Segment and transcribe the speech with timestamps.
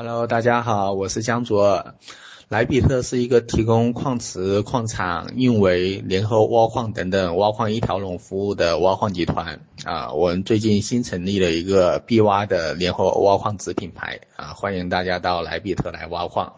[0.00, 1.84] Hello，大家好，我是江卓。
[2.48, 10.12] 莱比特是一个提供矿池、矿场、运维、联合挖矿等等挖矿一条龙服务的挖矿集团啊。
[10.12, 16.52] 我们最近新成立了一个必挖的联合挖矿子品牌啊，欢迎大家到莱比特来挖矿。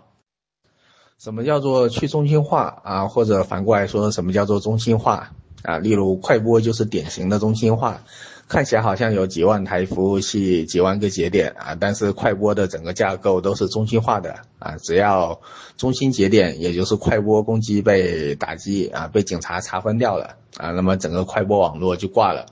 [1.19, 3.09] 什么叫做去中心化啊？
[3.09, 5.33] 或者反过来说，什么叫做中心化
[5.63, 5.79] 啊？
[5.79, 8.03] 例如快播就是典型的中心化。
[8.51, 15.41] 看起来好像有几万台服务器、几万个节点啊，但是快播的整个架构都是中心化的啊，只要
[15.77, 22.47] 中心节点，也就是快播攻击被打击啊，被警察查封掉了啊，那么整个快播网络就挂了。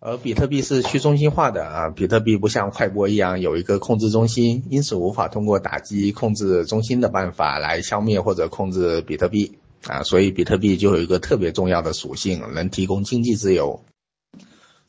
[0.00, 13.84] 而比特币是去中心化的啊，比特币不像快播一样有一个控制中心，因此无法通过打击控制中心的办法来消灭或者控制比特币啊，所以比特币就有一个特别重要的属性，能提供经济自由。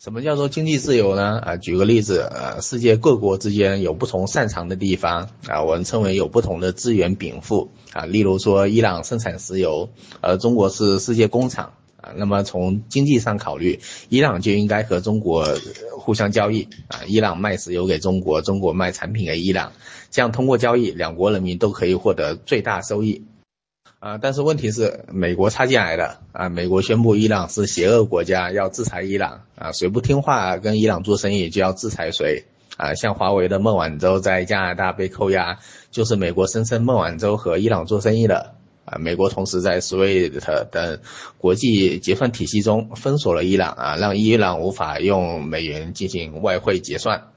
[0.03, 1.37] 什么叫做经济自由呢？
[1.37, 8.05] 啊，举个例子，呃，世界各国之间有不同擅长的地方啊，我们称为有不同的资源禀赋啊。
[8.07, 12.13] 例如说，伊朗生产石油，而中国是世界工厂啊。
[12.15, 15.45] 那么从经济上考虑，伊朗就应该和中国
[15.99, 17.01] 互相交易啊。
[17.05, 19.71] 伊朗卖石油给中国，中国卖产品给伊朗，
[20.09, 23.25] 这样通过交易，两国人民都可以获得最大收益。
[24.01, 32.45] 啊，但是问题是美国插进来的啊，美国宣布伊朗是邪恶国家，要制裁伊朗啊，谁不听话跟伊朗做生意就要制裁谁
[32.77, 35.59] 啊，像华为的孟晚舟在加拿大被扣押，
[35.91, 40.97] 就是美国声称孟晚舟和伊朗做生意的啊，美国同时在 SWIFT 等
[41.37, 47.27] 国际结算体系中封锁了伊朗啊，让伊朗无法用美元进行外汇结算。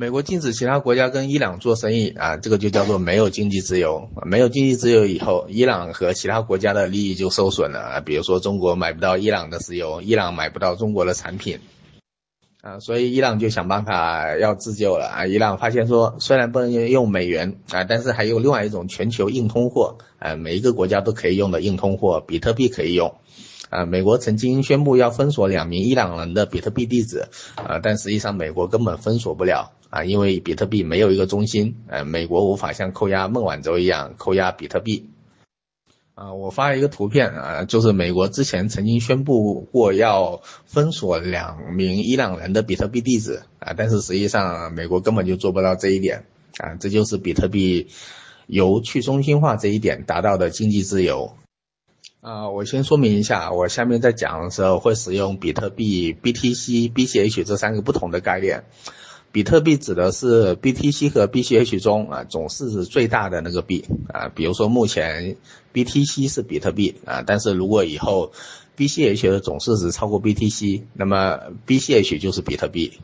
[0.00, 4.08] 美国禁止其他国家跟伊朗做生意啊，这个就叫做没有经济自由。
[4.24, 8.00] 没有经济自由以后，伊朗和其他国家的利益就受损了啊。
[8.00, 11.58] 比如说中国买不到伊朗的石油，伊朗买不到中国的产品
[12.62, 15.26] 啊，所以伊朗就想办法要自救了啊。
[15.26, 23.16] 伊朗发现说，虽然不能用美元啊，但是还有另外一种全球硬通货啊，每一个国家都可以用的硬通货，比特币可以用。
[23.68, 27.26] 啊，美国曾经宣布要封锁两名伊朗人的比特币地址，
[27.56, 35.08] 啊，但实际上美国根本封锁不了，啊，因为比特币没有一个中心，呃，美国无法像扣押孟晚舟一样扣押比特币。
[36.14, 46.24] 啊，我发一个图片，啊，就是美国之前曾经宣布过要封锁两名伊朗人的比特币地址，啊，但是实际上美国根本就做不到这一点，
[46.58, 47.86] 啊，这就是比特币
[48.48, 51.36] 由去中心化这一点达到的经济自由。
[52.20, 58.64] 啊，我先说明一下，我下面在讲的时候会使用比特币、BTC、BCH 这三个不同的概念。
[59.30, 65.36] 比特币指的是 BTC 和 BCH 中啊总市值最大的那个币啊，比如说目前
[65.74, 68.32] BTC 是比特币啊，但是如果以后
[68.76, 72.98] BCH 的总市值超过 BTC，那么 BCH 就是比特币。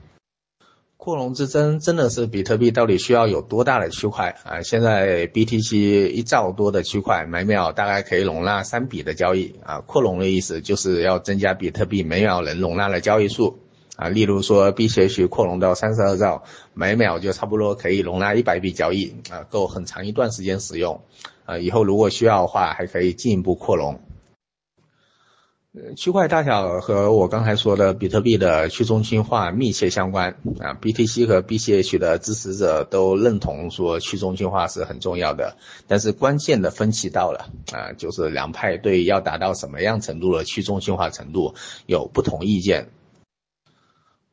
[0.96, 4.62] 扩容之争真的是比特币到底需要有多大的区块啊？
[4.62, 9.80] 现在 BTC 一兆多的区块，每秒大概可以容纳三笔的交易啊。
[9.80, 13.58] 扩容的意思就是要增加比特币每秒能容纳的交易数
[13.96, 14.08] 啊。
[14.08, 21.00] 例如说 BCH 扩容到三十二兆，每秒就差不多可以容纳一百笔交易啊，够很长一段时间使用
[21.44, 21.58] 啊。
[21.58, 24.00] 以后如果需要的话，还可以进一步扩容。
[25.96, 35.56] 区块大小和我刚才说的比特币的去中心化密切相关啊，BTC 和 BCH 的支持者都认同说去中心化是很重要的，
[35.88, 41.56] 但是关键的分歧到了啊，就是两派对要达到什么样程度的去中心化程度
[41.86, 42.90] 有不同意见。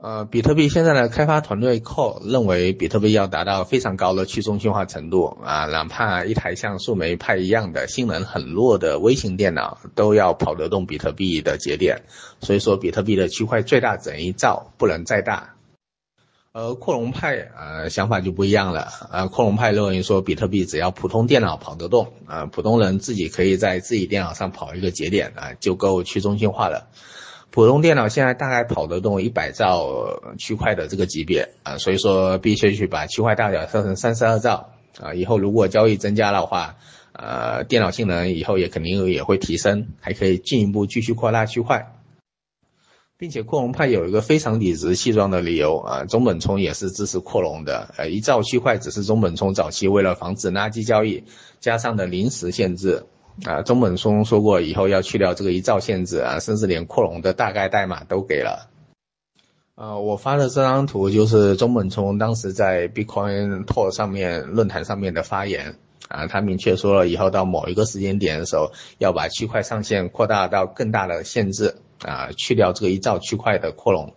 [0.04, 12.02] 呃，比特币现在的开发团队扣认为，比特币要达到非常高的去中心化程度啊，哪怕一台像树莓派一样的性能很弱的微型电脑，都要跑得动比特币的节点。
[12.40, 15.54] 所以说，比特币的区块最大整一兆不能再大。
[16.52, 26.88] 而扩容派呃想法就不一样了啊，扩容派认为说，比特币只要普通电脑跑得动啊，普通人自己可以在自己电脑上跑一个节点啊，就够去中心化了。
[27.52, 34.70] 普通电脑现在大概跑得动一百兆区块的这个级别啊，所以说必须去把区块大小设成三十二兆
[35.02, 35.14] 啊。
[35.14, 36.78] 以后如果交易增加的话，
[37.12, 41.94] 呃，电脑性能以后也肯定也会提升，还可以进一步继续扩大区块，
[43.18, 51.26] 并且扩容派有一个非常理直气壮的理由啊，中本聪也是支持扩容的，呃，一兆区块只是中本聪早期为了防止垃圾交易
[51.60, 53.04] 加上的临时限制。
[53.46, 58.70] 啊，中本聪说过以后要去掉这个一兆限制啊，甚至连扩容的大概代码都给了。
[59.76, 65.76] 呃，我发的这张图就是中本聪当时在 Bitcoin Talk 上面论坛上面的发言
[66.08, 74.14] 啊，他明确说了以后到某一个时间点的时候要把区块上限扩大到更大的限制啊，去掉这个一兆区块的扩容。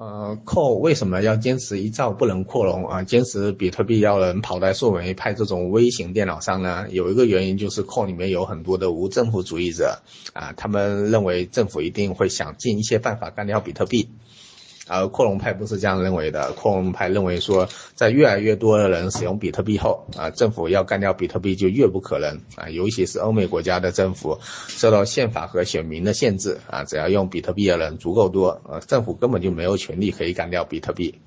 [0.00, 3.02] 呃，扣为什么要坚持一兆不能扩容啊？
[3.02, 6.86] 坚持比特币要能跑在数维派这种微型电脑上呢？
[6.90, 10.00] 有一个原因就是扣里面有很多的无政府主义者
[10.32, 14.08] 啊，他们认为政府一定会想尽一些办法干掉比特币。
[14.86, 31.20] 而扩容派不是这样认为的，扩容派认为说，在越来越多的人使用比特币后，啊，政府要干掉比特币就越不可能啊，尤其是欧美国家的政府受到宪法和选民的限制啊，只要用比特币的人足够多，呃，政府根本就没有权利可以干掉比特币。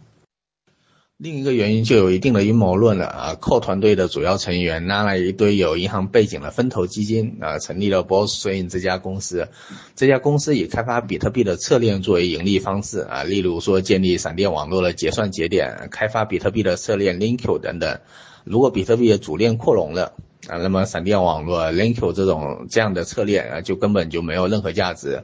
[1.18, 9.48] 另一个原因就有一定的阴谋论了啊，扣团队的主要成员拉了一堆有银行背景的分投基金啊，成立了 BossSwing 这家公司。
[9.96, 18.00] 这家公司以开发比特币的侧链作为盈利方式啊，例如说建立闪电网络的结算节点，开发比特币的侧链 Linko 等等。
[18.44, 20.14] 如果比特币的主链扩容了
[20.48, 25.24] 啊，那么闪电网络 Linko 这种这样的侧链啊，就根本就没有任何价值。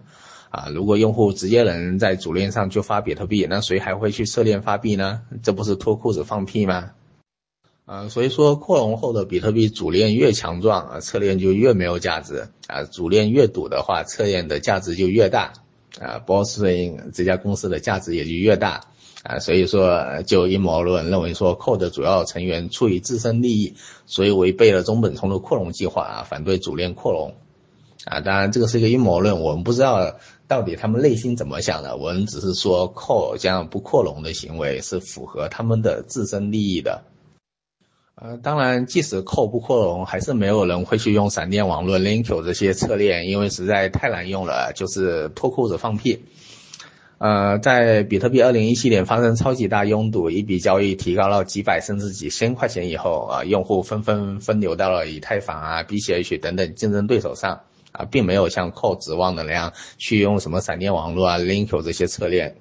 [0.50, 5.22] 啊，如果用户直接能在主链上就发比特币，那谁还会去侧链发币呢？
[5.44, 6.92] 这不是脱裤子放屁吗？
[7.86, 15.54] 啊，所以说扩容后的比特币主链越强壮啊，侧链就越没有价值啊，主链越堵的话，侧链的价值就越大
[16.00, 18.86] 啊 b o s s i n 这家公司的价值也就越大
[19.24, 23.76] 啊，所以说就阴谋论认为说扣的主要成员出于自身利益，
[24.06, 27.36] 所以违背了中本聪的扩容计划啊，反对主链扩容
[28.06, 30.16] 啊，当然这个是一个阴谋论，我们不知道。
[30.50, 31.96] 到底他们内心怎么想的？
[31.96, 37.04] 我们只是说，扩这样不扩容的行为是符合他们的自身利益的。
[38.16, 46.24] 呃，当然，即使扣不扩容，还是没有人会去用闪电网络 Linko 这些侧链，因为实在太难用了，就是脱裤子放屁。
[47.20, 57.62] 呃，在比特币2017年发生超级大拥堵，一笔交易提高了几百甚至几千块钱以后，啊，用户纷纷分流到了以太坊啊、BCH 等等竞争对手上。
[57.92, 62.58] 啊，并没有像靠指望的那样去用什么闪电网络啊、Link 这些侧链。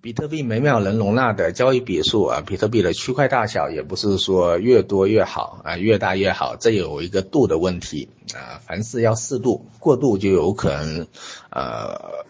[0.00, 8.62] 比特币每秒能容纳的交易笔数啊，比特币的区块大小也不是说越多越好啊，越大越好，这有一个度的问题啊。
[8.64, 11.08] 凡事要适度，过度就有可能
[11.50, 12.24] 呃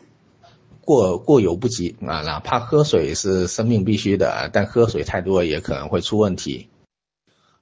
[0.80, 2.22] 过过犹不及啊。
[2.22, 6.70] 哪怕喝水是生命必须的，但喝水太多也可能会出问题。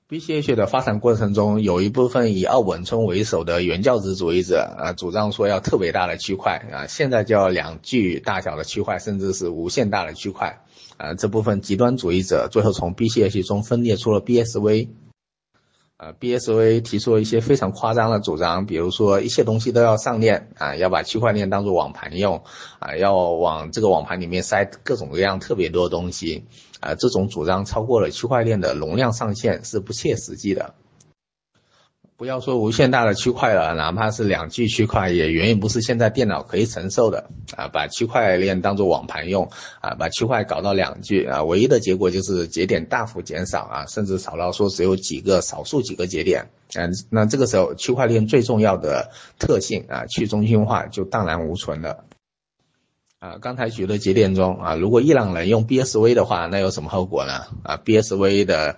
[0.08, 10.60] BCH 的发展过程中，有一部分以奥本聪为首的原教旨主义者啊，主张说要特别大的区块啊，现在叫两 G 大小的区块，甚至是无限大的区块
[10.96, 11.14] 啊。
[11.14, 14.90] 这部分极端主义者最后从 BCH 中分裂出了 BSV。
[15.98, 22.44] 呃，BSV 提出了一些非常夸张的主张，比如说一切东西都要上链啊，要把区块链当做网盘用
[22.78, 26.44] 啊，要往这个网盘里面塞各种各样特别多的东西
[26.80, 30.74] 啊，这种主张超过了区块链的容量上限，是不切实际的。
[32.18, 37.68] 不要说无限大的区块了，哪怕是两 G 区块，也远远不是现在电脑可以承受的啊！
[37.68, 39.50] 把区块链当做网盘用
[39.82, 52.06] 啊，把区块搞到两 G 啊，唯一的结果就是节点大幅减少啊，甚至少到说只有几个少数几个节点啊，那这个时候区块链最重要的特性啊，去中心化就荡然无存了
[53.18, 53.38] 啊！
[53.40, 57.46] 刚才举的节点中啊，如果伊朗人用 BSV 的话，那有什么后果呢？
[57.62, 58.76] 啊，BSV 的。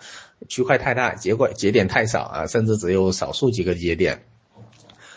[0.49, 4.23] 区块太大，结果节点太少啊，甚至只有少数几个节点。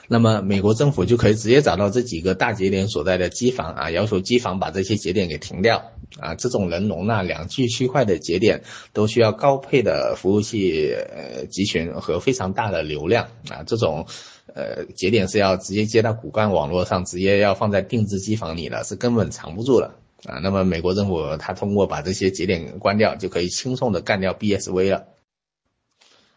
[0.08, 6.34] 那么美国政府就可以直接找到这几个大节点所在的机房啊，要求机房把这些节点给停掉啊。
[6.34, 8.64] 这种能容纳两 G 区块的节点，
[8.94, 13.62] 都需要高配的服务器呃集群和非常大的流量啊。
[13.68, 14.08] 这种
[14.54, 19.96] 呃节点是要直接接到骨干网络上，直接要放在定制机房里了，是根本藏不住了。
[20.24, 25.06] 啊，那么美国政府它通过把这些节点关掉，就可以轻松的干掉 BSV 了，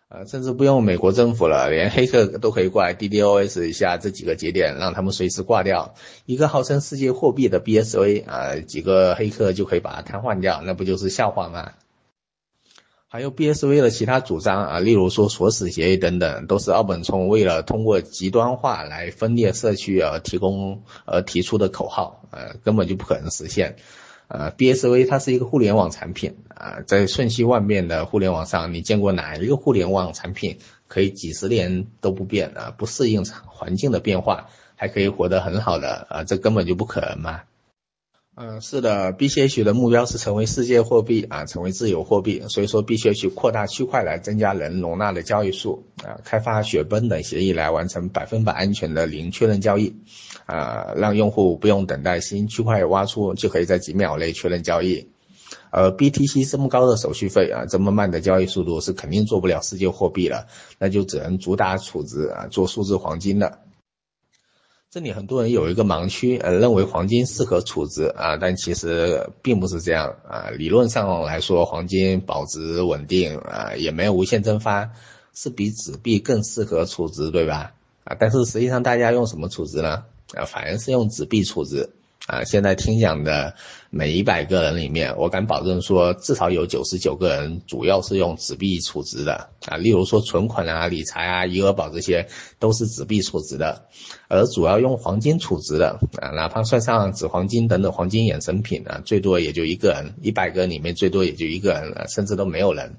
[0.08, 5.94] 呃，甚至不用美国政府了，连黑客都可以过来 DDoS 一下这几个节点，让他们随时挂掉。
[6.24, 11.72] 一个号称世界货币的 BSV 啊，几个黑客就可以把它瘫痪掉，那不就是笑话吗？
[13.14, 23.76] 还有 BSV 的其他主张啊，例如说锁死协议等等，都是奥本聪为了通过极端化来分裂社区而提供而提出的口号，呃，根本就不可能实现。
[24.26, 37.42] 呃，BSV 它是一个互联网产品啊，在瞬息万变的互联网上，你见过哪一个互联网产品可以几十年都不变啊，不适应环境的变化，还可以活得很好的啊，这根本就不可能嘛。
[38.36, 49.94] 嗯，是的，BCH 的目标是成为世界货币啊，成为自由货币，所以说必须要去扩大区块来增加能容纳的交易数啊，开发雪崩等协议来完成百分百安全的零确认交易
[50.46, 55.06] 啊，让用户不用等待新区块挖出就可以在几秒内确认交易，
[55.70, 60.48] 而 BTC 这么高的手续费啊，这么慢的交易速度是肯定做不了世界货币了，
[60.80, 63.60] 那就只能主打储值啊，做数字黄金了。
[64.94, 70.50] 这里很多人有一个盲区，呃，认为黄金适合储值啊，但其实并不是这样啊。
[70.50, 74.92] 理论上来说，黄金保值稳定啊，也没有无限蒸发，
[75.34, 77.72] 是比纸币更适合储值，对吧？
[78.04, 80.04] 啊，但是实际上大家用什么储值呢？
[80.32, 81.90] 啊，反而是用纸币储值。
[82.26, 83.54] 啊，现在听讲的
[83.90, 89.76] 每一百个人里面，我敢保证说，至少有九十九个人主要是用纸币储值的啊。
[89.76, 92.28] 例如说存款啊、理财啊、余额宝这些，
[92.58, 93.88] 都是纸币储值的，
[94.28, 102.96] 而主要用黄金储值的啊，哪怕算上纸黄金等等黄金衍生品啊，最多也就一个人，一百个里面最多也就一个人了，甚至都没有人。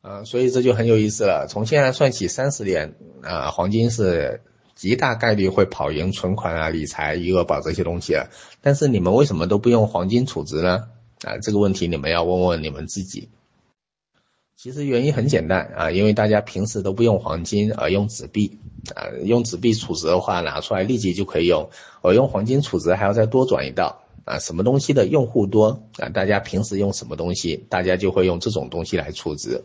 [0.00, 1.46] 啊，所以这就很有意思了。
[1.48, 4.40] 从现在算起三十年啊，黄金是。
[4.74, 8.26] 极大概率会跑赢存款啊、理财、余额宝这些东西啊。
[8.60, 10.88] 但是你们为什么都不用黄金储值呢？
[11.22, 13.28] 啊，这个问题你们要问问你们自己。
[14.56, 18.58] 其实原因很简单啊，因为大家平时都不用黄金，而用纸币
[18.94, 19.10] 啊。
[19.24, 21.68] 用纸币储值的话，拿出来立即就可以用；
[22.00, 24.38] 而用黄金储值还要再多转一道啊。
[24.38, 26.10] 什么东西的用户多啊？
[26.10, 29.64] 大家平时用什么东西，大家就会用这种东西来储值。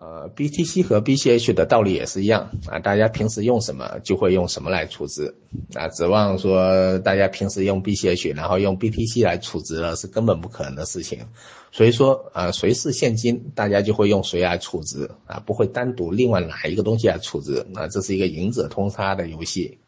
[0.00, 5.34] 呃，BTC 和 BCH 的道理也是一样啊，大家平时用什么就会用什么来储值
[5.74, 11.26] 啊，指望说大家平时用 BCH，然后用 BTC 来储值了是根本不可能的事情。
[11.72, 19.78] 所以说啊，谁是现金，大家就会用谁来储值啊，不会单独另外拿一个东西来储值啊，这是一个赢者通杀的游戏。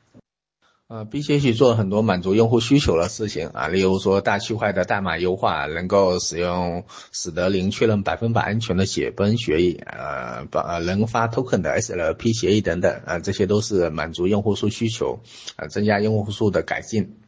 [0.91, 6.83] 呃，BCH 做了很多满足用户需求的事情啊，例如说大区块的代码优化，能够使用
[7.13, 15.21] 使得零确认百分百安全的写崩协议，呃，把能发 token 的 SLP 协议等等啊，这些都是满足用户数需求
[15.55, 17.20] 啊，增加用户数的改进。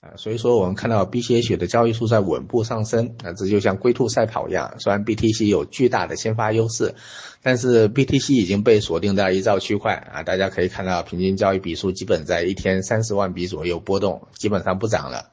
[0.00, 4.76] 啊，所以说我们看到 BCH 的交易数在稳步上升，啊，这就像龟兔赛跑一样。
[4.78, 6.94] 虽然 BTC 有巨大的先发优势，
[7.42, 15.32] 但是 BTC 已经被锁定在一兆区块啊，大家可以看到平均交易笔数基本在一天三十万笔左右波动，基本上不涨了。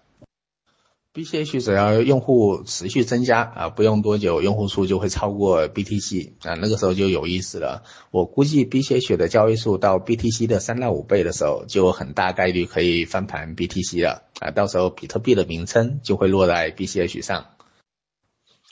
[1.13, 7.83] BCH 只要用户持续增加啊，不用多久，用户数就会超过 BTC 啊，那个时候就有意思了。
[8.11, 17.47] 我估计 BCH 的交易数到 BTC 的三到五倍的时候，就很大概率可以翻盘 BTC 了啊，到时候比特币的名称就会落在 BCH 上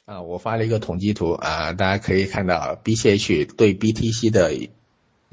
[0.06, 0.22] 啊。
[0.22, 4.70] 我发了一个统计图啊，大家可以看到 BCH 对 BTC 的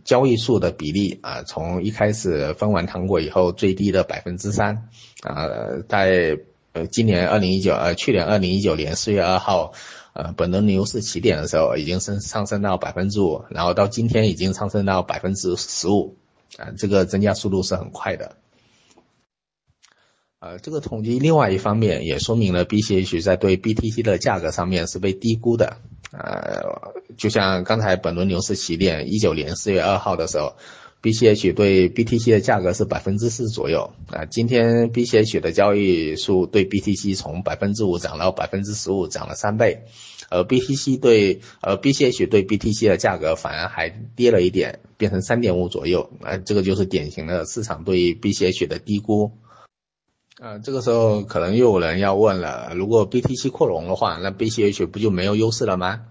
[0.02, 4.88] 交易数的比例啊，从一开始分完糖果以后最低的百分之三
[5.22, 5.46] 啊，
[5.88, 6.38] 在
[6.72, 9.74] 呃，今年二零一九，呃，去年二零一九年四月二号，
[10.14, 16.16] 呃，本轮牛市起点的时候，已经升上升到百分之五，然后到今天已经上升到百分之十五，
[16.56, 18.36] 啊，这个增加速度是很快的。
[20.40, 25.76] 呃，这个统计另外一方面也说明了 BCH 在对 BTC 的价格上面是被低估的，
[26.10, 30.54] 呃，就像刚才本轮牛市起点一九年四月二号的时候。
[31.02, 33.92] BCH 对 BTC 的价格是百分之四左右。
[34.06, 39.82] 啊，今天 BCH 的交易数对 BTC 从百分之五涨到百分之十五，涨了三倍，
[40.30, 46.10] 而 BTC 对呃 BCH 对 BTC 的价格反而还跌了一点，变成三点五左右。
[46.22, 49.32] 啊，这个就是典型的市场对 BCH 的低估。
[50.40, 56.02] 啊，这个时候可能又有人要问了，如果 BTC 扩容的话，那 BCH 不就没有优势了吗？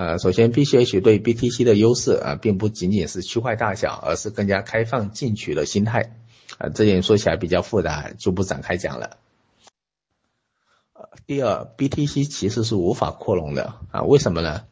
[0.00, 6.16] 呃，首先，BCH 对 BTC 的优势啊，并不仅仅是区块大小，而是更加开放进取的心态。
[6.56, 9.18] 啊，这点说起来比较复杂，就不展开讲了。
[10.94, 14.62] 呃第二，BTC 其实是无法扩容的啊，为什么呢？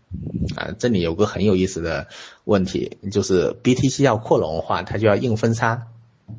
[0.57, 2.09] 啊，这里有个很有意思的
[2.45, 5.89] 问题，就是 BTC 要扩容的话，它就要硬分叉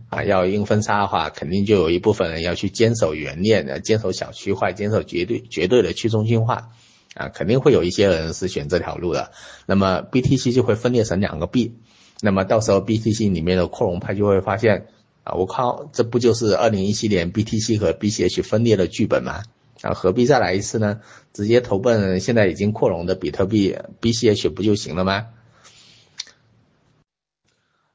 [0.10, 6.72] 啊，要硬分叉的话，肯定就有一部分人要去坚守原链，坚守小区块，坚守绝对绝对的去中心化。
[7.16, 9.32] 啊，肯定会有一些人是选这条路的，
[9.66, 11.74] 那么 BTC 就会分裂成两个币，
[12.22, 14.88] 那么到时候 BTC 里面的扩容派就会发现，
[15.24, 19.44] 啊，我靠，这不就是二零一七年 BTC 和 BCH 分裂的剧本吗？
[19.82, 21.01] 啊，何必再来一次呢？
[21.34, 25.28] 直接投奔现在已经扩容的比特币 BCH 不就行了吗？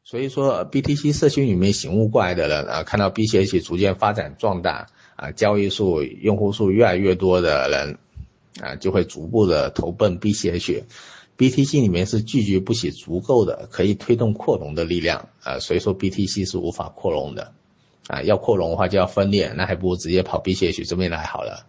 [0.03, 7.99] 所以说 BTC 社区里面醒悟过来的人啊，看到 BCH 逐渐发展壮大，啊，交易数、用户数越来越多的人。
[8.61, 17.53] 啊，就会逐步的投奔 BCH，BTC 里面是聚集不起足够的可以推动扩容的力量啊，所以说 BTC 是无法扩容的
[18.07, 21.67] 啊，要扩容的话就要分裂，那还不如直接跑 BCH 这边来好了。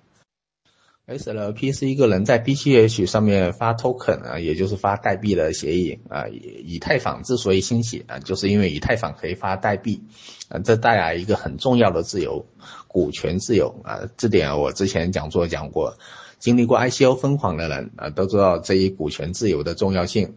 [1.08, 10.01] SLP 是一个能在 BCH 上面发 token 啊，也就是发代币的协议啊，以太坊之所以兴起啊，就是因为以太坊可以发代币
[10.50, 12.48] 啊，这带来一个很重要的自由，
[12.88, 15.98] 股权自由啊，这点我之前讲座讲过。
[16.46, 20.36] 经历过 ICO 疯狂的人啊，都知道这一股权自由的重要性。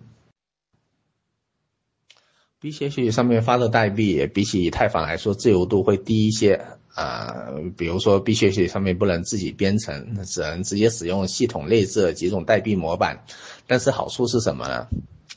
[2.63, 13.27] BCH 上面发的代币比起以太坊来说自由度会低一些啊，比如说 BCH 上面不能自己编程，只能直接使用系统内置的几种代币模板，
[13.67, 14.89] 但是好处是什么呢？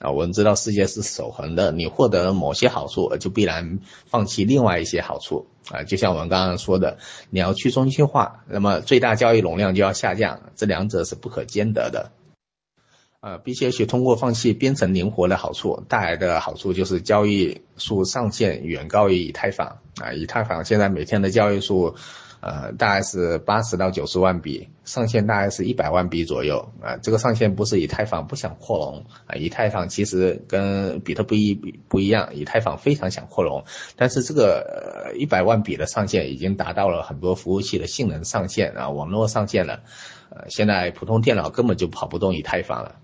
[0.01, 5.84] 啊，我们知道世界是守恒的，你获得了某些好处，就必然放弃另外一些好处啊。
[5.84, 6.98] 就像我们刚刚说的，
[7.29, 12.12] 你要去中心化，那么最大交易容量就要下降，这两者是不可兼得的。
[13.20, 20.13] 呃，BCH 通过放弃编程灵活的好处带来的好处就是交易数上限远高于以太坊啊。
[20.13, 21.93] 以太坊现在每天的交易数，
[22.41, 26.98] 呃，大概是八十到九十万笔，上限大概是一百万笔左右啊。
[26.98, 39.83] 这个上限不是以太坊不想扩容啊，以太坊其实跟比特币不不一样，以太坊非常想扩容，但是这个一百万笔的上限已经达到了很多服务器的性能上限啊，网络上限了，
[40.31, 42.95] 呃，现在普通电脑根本就跑不动以太坊了。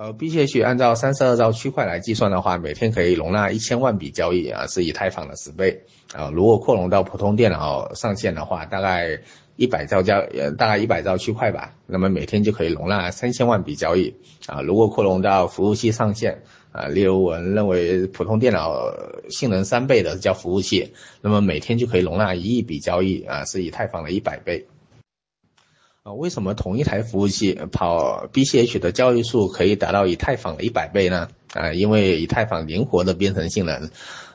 [0.00, 5.82] 呃，BCH 按照三十二兆区块来计算的话，每天可以容纳一千万笔交易啊，是以太坊的十倍
[6.14, 6.30] 啊。
[6.30, 9.20] 如果扩容到普通电脑上线的话，大概
[9.56, 14.14] 一百兆交呃，大概一百兆区块吧，那么每天就可以容纳三千万笔交易
[14.46, 14.62] 啊。
[14.62, 18.72] 如果扩容到服务器上线啊，例如我们认为普通电脑
[19.28, 24.66] 性能三倍的叫服务器，那么每天就可以容纳一亿笔交易啊，是以太坊的一百倍。
[26.12, 31.28] 为什么同一台服务器跑 BCH 的交易数可以达到以太坊的一百倍呢？
[31.52, 33.90] 啊，因为以太坊灵活的编程性能，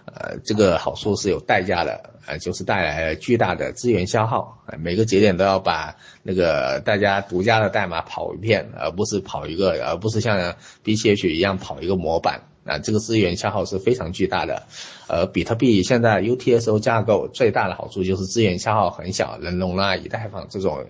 [0.06, 14.64] 呃，这个好处是有代价的，啊，就是带来巨大的资源消耗，每个节点都要把那个大家独家的代码跑一遍，而不是跑一个，而不是像 BCH 一样跑一个模板，啊，这个资源消耗是非常巨大的。
[15.08, 20.86] 呃，比特币现在 U T S O 架构最大的好处就是资源消耗很小，能容纳以太坊这种。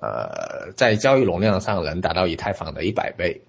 [0.00, 3.42] 呃，在交易容量上能达到以太坊的一百倍。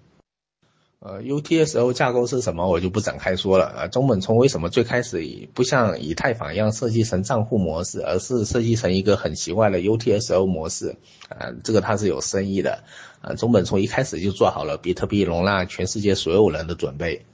[1.00, 3.72] 呃，UTSO 架构是什么，我就不展开说了。
[3.76, 10.96] 呃，中本聪为什么最开始不像以太坊一样设计成账户模式，而是设计成一个很奇怪的 UTSO 模式？
[11.28, 12.82] 啊，这个它是有深意的。
[13.20, 17.26] 啊，中本聪一开始就做好了比特币容纳全世界所有人的准备。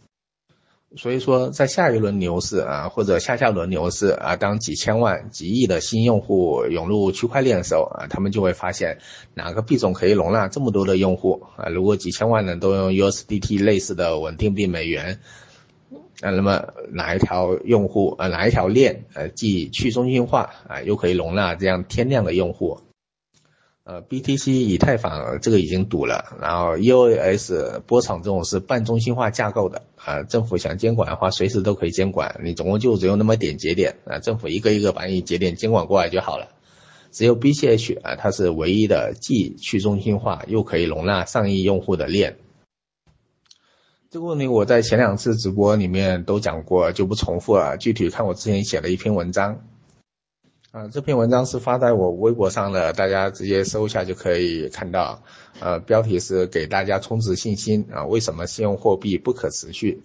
[0.97, 8.99] 所以说，在下一轮牛市啊，或者下下轮牛市啊，当几千万、几亿的新用户涌入区块链的时候啊，他们就会发现
[9.35, 11.69] 哪个币种可以容纳这么多的用户啊？
[11.69, 15.19] 如果几千万人都用 USDT 类似的稳定币美元，
[16.21, 22.81] 啊，那么哪一条用户啊，哪一条链呃，既去中心化啊，又可以容纳这样天量的用户？
[23.85, 36.49] 呃，BTC 以太坊这个已经堵了，然后 EOS 波场这种是半中心化架构的，啊，政府想监管的话，随时都可以监管，你总共就只有那么点节点，啊，政府一个一个把你节点监管过来就好了。
[37.13, 42.39] 只有 BCH 啊，它是唯一的既去中心化又可以容纳上亿用户的链。
[44.11, 49.61] 这个问题我在前两次直播里面都讲过，就不重复了，具体看我之前写的一篇文章。
[50.75, 55.23] 啊，这篇文章是发在我微博上的，大家直接搜一下就可以看到。
[55.61, 60.03] 呃，标题是给大家充值信心啊，为什么信用货币不可持续？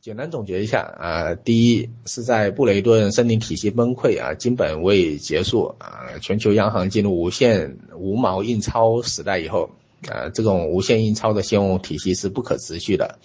[0.00, 9.70] 简单总结一下啊，第一是在布雷顿森林体系崩溃啊，金本位结束啊，全球央行进入无限无毛印钞时代以后。
[10.06, 13.18] 呃，这种无限印钞的信用体系是不可持续的，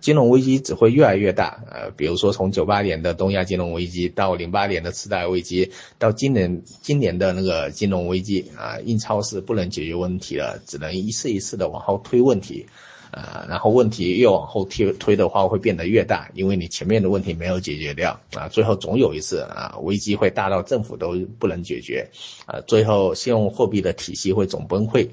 [0.00, 1.62] 金融危机只会越来越大。
[1.70, 12.66] 呃，比如说从九八年的东亚金融危机到零八年的次贷危机，到今年今年的那个金融危机啊，印钞是不能解决问题的，只能一次一次的往后推问题，
[13.10, 22.08] 啊，然后问题越往后推推的话会变得越大，因为你前面的问题没有解决掉啊，最后总有一次啊危机会大到政府都不能解决，
[22.46, 25.10] 啊，最后信用货币的体系会总崩溃。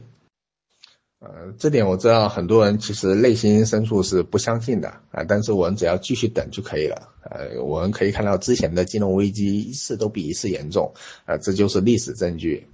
[1.23, 7.09] 呃，这点我知道很多人其实内心深处是不相信的啊，但是我们只要继续等就可以了。
[7.21, 10.93] 呃，我们可以看到之前的金融危机一次都比一次严重，
[11.25, 12.65] 啊，这就是历史证据。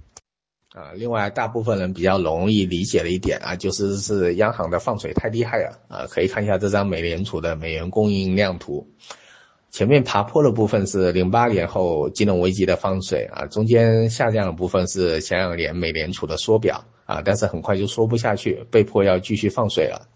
[0.70, 8.88] 啊，另外大部分人比较容易理解的一点啊，就是是央行的放水太厉害了啊，可以看一下这张美联储的美元供应量图。
[9.70, 20.06] 前面爬坡的部分是零八年后金融危机的放水啊，中间下降的部分是前两年美联储的缩表啊，但是很快就说不下去，被迫要继续放水了。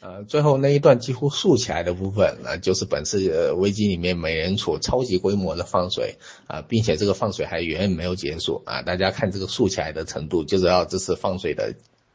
[0.00, 11.74] 呃，最后那一段几乎竖起来的部分啊，就是本次危机里面美联储超级规模的放水啊，并且这个放水还远远没有结束啊，大家看这个竖起来的程度就知道这次放水的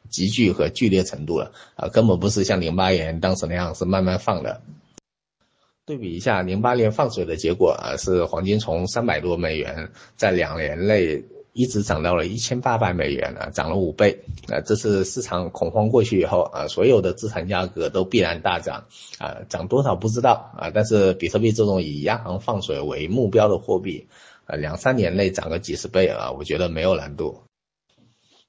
[0.09, 4.61] 急剧和剧烈程度了啊，根本不是像零八年当时那样是慢慢放的。
[5.85, 14.61] 对比一下零八年放水的结果啊，是黄金从三百多美元在两年内一直涨到了一千八百美元啊，涨了五倍啊！
[14.61, 18.85] 这是市场恐慌过去以后啊，所有的资产价格都必然大涨
[19.17, 24.07] 啊，涨多少不知道啊，但是比特币这种以央行放水为目标的货币
[24.45, 27.43] 啊，两三年内涨个几十倍啊，我觉得没有难度。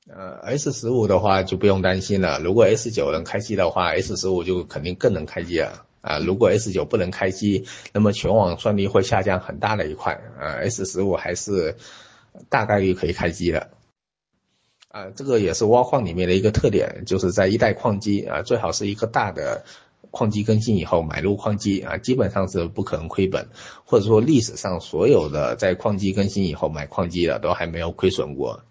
[0.08, 5.86] 呃，S 十五的话就不用担心了，如果 S 九能开机的话，S 十五就肯定更能开机了。
[6.00, 10.14] 啊，如果 S 九不能开机，那么全网算力会下降很大的一块。
[10.40, 11.76] 啊，S 十五还是
[12.48, 13.70] 大概率可以开机的。
[14.88, 19.64] 啊，这个也是挖矿里面的一个特点，就是在一代矿机啊，最好是一个大的
[20.10, 23.48] 矿机更新以后买入矿机啊，基本上是不可能亏本，
[23.84, 28.64] 或者说历史上所有的在矿机更新以后买矿机的都还没有亏损过。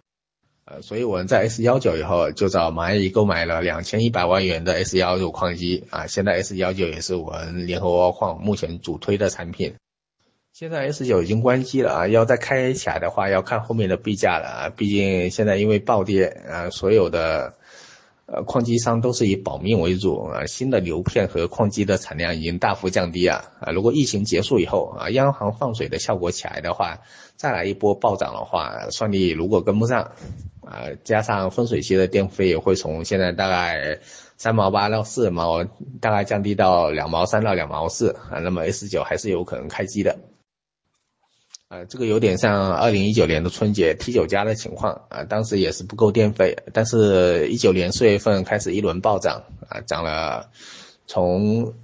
[0.66, 9.76] 呃，所以我们在 S 幺九以后就找蚂蚁购买了两千一百万元的 S 幺九矿机啊，现在 S 幺九也是我们联合挖矿目前主推的产品。
[10.54, 17.56] 现在 S 九已经关机了啊，要再开起来的话要看后面的币价了啊，毕竟现在因为暴跌啊，所有的。
[18.32, 27.00] 呃，矿机商都是以保命为主啊，新的流片和矿机的产量已经大幅降低啊啊，如果疫情结束以后啊，央行放水的效果起来的话，
[27.38, 30.12] 再来一波暴涨的话，算力如果跟不上
[30.62, 33.98] 啊，加上分水期的电费会从现在大概
[34.38, 35.64] 三毛八到四毛，
[36.00, 40.20] 大概降低到两毛三到两毛四啊，那么 S 九还是有可能开机的。
[41.70, 50.50] 啊，这个有点像二零一九年的春节 T 九加的情况啊，当时也是不够电费，但是一九年四月份开始一轮暴涨啊，涨了
[51.06, 51.76] 从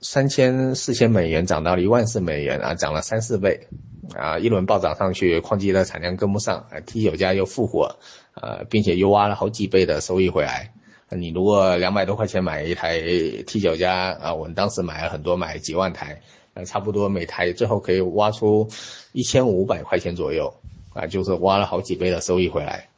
[0.00, 3.68] 三千四千美元涨到了一万四美元啊，涨了三四倍
[4.12, 7.98] 啊，一轮暴涨上去，矿机的产量跟不上啊，T 九加又复活
[8.34, 10.72] 啊，并且又挖了好几倍的收益回来。
[11.10, 13.00] 你如果两百多块钱买一台
[13.46, 16.22] T 九加啊，我们当时买了很多，买几万台。
[16.56, 18.70] 呃，差不多每台最后可以挖出
[19.12, 20.54] 一千五百块钱左右，
[20.94, 22.88] 啊，就是挖了好几倍的收益回来。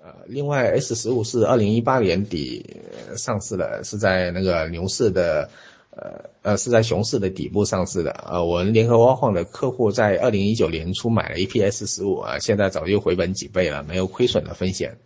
[0.00, 2.80] 呃，另外 S 十五是二零一八年底
[3.16, 5.50] 上市的，是在那个牛市的，
[5.90, 8.10] 呃呃是在熊市的底部上市的。
[8.10, 14.98] 呃，我们联合挖矿的客户在二零一九年初买了一批 S 十五啊，现在早就回本几倍了，没有亏损的风险。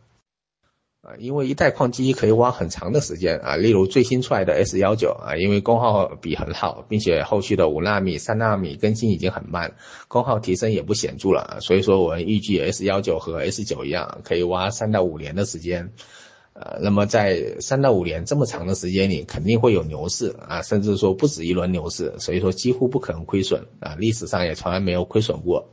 [1.02, 9.74] 啊，因为一代矿机可以挖很长的时间啊，例如最新出来的 S 幺九啊，因为功耗比很好，并且后续的五纳米、三纳米更新已经很慢，
[10.06, 15.92] 功耗提升也不显著了，所以说我们预计 S 幺九和 S 九一样，可以挖三到五年的时间。
[16.52, 25.70] 呃，那么在三到五年这么长的时间里，肯定会有牛市啊，甚至说不止一轮牛市，所以说几乎不可能亏损啊，历史上也从来没有亏损过。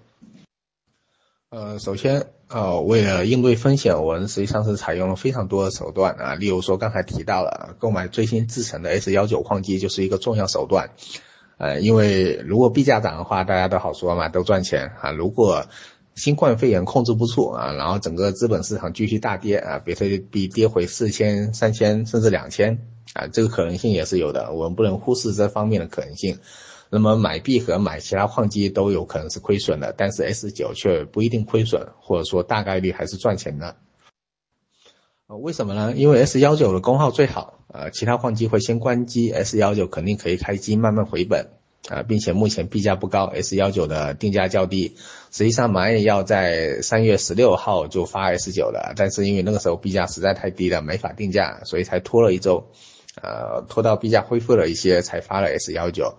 [1.51, 6.35] 呃，首先，呃，为了应对风险，我们实际上是采用了非常多的手段啊。
[6.35, 10.91] 例如说，刚才提到了购买最新制成的 S 幺九矿机就是一个重要手段。
[11.57, 15.09] 呃，因为如果币价涨的话，大家都好说嘛，都赚钱啊。
[15.09, 15.65] 如果
[16.13, 22.77] 新冠肺炎控制不住啊，然后整个资本市场继续大跌啊，比特币跌回四千、三千甚至两千
[23.15, 26.37] 啊，这个可能性也是有的，我们不能忽视这方面的可能性。
[26.91, 33.75] 那么买币和买其他矿机都有可能是亏损的，但是 S 九却不一定亏损，或者说大概率还是赚钱的。
[35.27, 35.93] 呃，为什么呢？
[35.95, 41.51] 因为 S 幺九的功耗最好，呃，其他矿机会先关机，S 幺九肯定可以开机慢慢回本，
[41.89, 44.95] 啊，并且目前币价不高，S 幺九的定价较低。
[45.29, 52.71] 实际上蚂蚁要在三月十六号就发 S 九了，但是因为那个时候币价实在太低了，没法定价，所以才拖了一周，
[53.21, 56.15] 呃，拖到币价恢复了一些才发了 S 幺九。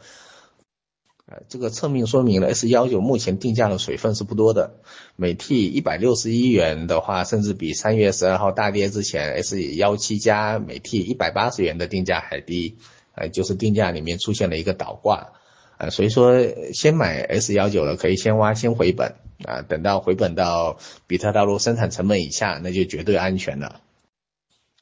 [1.32, 4.72] 呃，这个侧面说明了 S 幺九目前定价的水分是不多的，
[5.14, 12.78] 每 T 一百六十一元的话，甚至比三月十二号大跌之前 S 幺七加每 T 一百八十元的定价还低，
[13.14, 15.34] 呃，就是定价里面出现了一个倒挂，
[15.78, 16.34] 呃，所以说
[16.74, 19.14] 先买 S 幺九的可以先挖先回本，
[19.44, 23.80] 啊，等到回本到比特大陆生产成本以下，那就绝对安全了。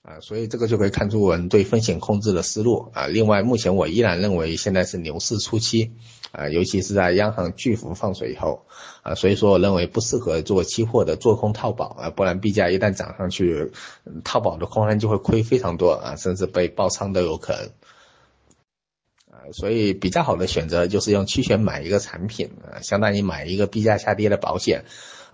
[0.02, 3.08] 啊，所以这个就可以看出我们对风险控制的思路啊。
[3.08, 5.92] 另外，目前我依然认为现在是牛市初期
[6.32, 8.64] 啊，尤其是在央行巨幅放水以后
[9.02, 13.72] 啊，所以说我认为不适合做期货的做空套保啊，不然币价一旦涨上去，
[14.24, 17.64] 套保的空单就会亏非常多啊，甚至被爆仓都有可能。
[19.30, 24.84] 啊，所以比较好的选择就是用期权买一个产品啊，相当于买一个币价下跌的保险。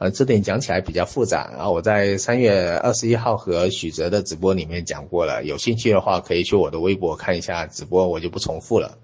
[0.05, 8.99] 呃，这点讲起来比较复杂，然后我在三月二十一号和许哲的直播里面讲过了，有兴趣的话可以去我的微博看一下直播，我就不重复了。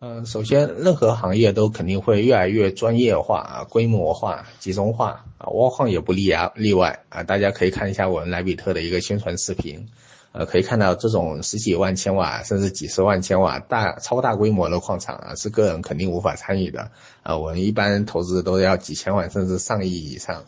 [0.00, 9.88] 嗯，首先，任何行业都肯定会越来越专业化啊、规模化、集中化啊，挖矿也不例啊例外啊，大家可以看一下我们莱比特的一个宣传视频
[10.32, 16.90] 呃，可以看到这种十几万千瓦甚至几十万千瓦大超大规模的矿场啊，是个人肯定无法参与的
[17.22, 17.36] 啊。
[17.36, 20.44] 我们一般投资都要几千万甚至上亿以上，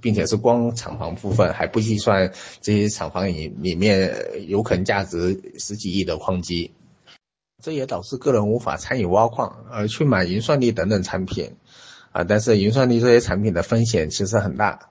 [0.00, 6.72] 并且是光厂房部分，还不计算这些厂房里里面有可能价值十几亿的矿机。
[7.62, 11.54] 这也导致个人无法参与挖矿，而去买云算力等等产品
[12.10, 12.24] 啊。
[12.24, 14.90] 但是云算力这些产品的风险其实很大。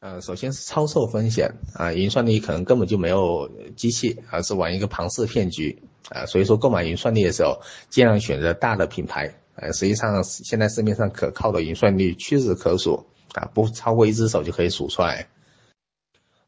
[0.00, 6.26] 呃，首先是超售风险啊，云算力可能根本就没有机器，而是玩一个庞氏骗局啊。
[6.26, 9.34] 所以说购买云算力的时候，尽量选择大的品牌。
[9.56, 15.26] 呃，实际上现在市面上可靠的云算力屈指可数啊，不超过一只手就可以数出来。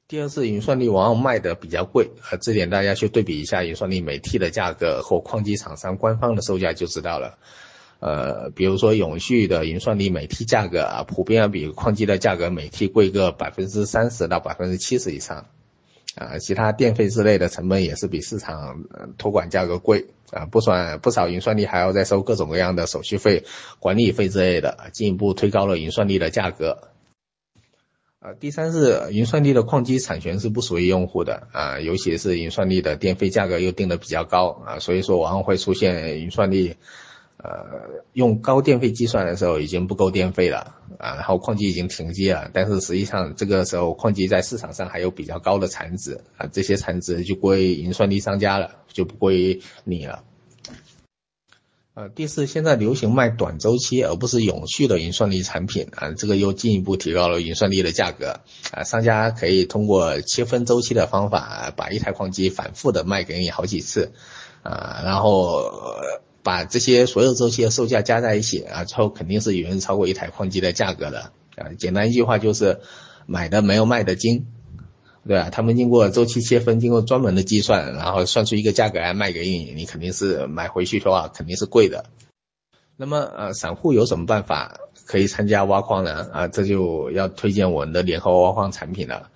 [0.07, 7.37] 第二是云算力往往卖的比较贵啊，这点大家去对比一下云算力每 T 的价格和矿机厂商官方的售价就知道了。
[8.01, 15.49] 呃，比如说永续的云算力每 T 价格啊，普遍要比矿机的价格每 T 贵个百分之三十到百分之七十以上，
[16.15, 18.85] 啊，其他电费之类的成本也是比市场
[19.19, 23.45] 托管价格贵啊，不算不少云算力还要再收各种各样的手续费、
[23.81, 26.89] 管理费之类的，进一步推高了云算力的价格。
[28.21, 36.77] 啊，第三是云算力的矿机产权是不属于用户的啊，尤其是云算力的电费价格又定的比较高啊，所以说往往会出现云算力。
[37.43, 50.23] 呃，用高电费计算的时候已经不够电费了啊，然后矿机已经停机了，但是实际上这个时候矿机在市场上还有比较高的产值啊，这些产值就归云算力商家了，就不归你了。
[51.95, 64.13] 呃，第四，现在流行卖短周期而不是永续的云算力产品啊，这个又进一步提高了云算力的价格啊，商家可以通过切分周期的方法，把一台矿机反复的卖给你好几次
[64.63, 65.73] 啊，然后。
[66.43, 71.73] 把这些所有周期的售价加在一起啊，之后肯定是远远超过一台矿机的价格的啊。
[71.79, 72.81] 简单一句话就是，
[73.27, 74.47] 买的没有卖的精，
[75.27, 75.51] 对吧？
[75.51, 82.07] 他们经过周期切分，经过专门的计算，然后算出一个价格来卖给你，你肯定是买回去的话肯定是贵的。
[82.97, 86.29] 那么呃，散户有什么办法可以参加挖矿呢？
[86.33, 89.31] 啊，这就要推荐我们的联合挖矿产品了。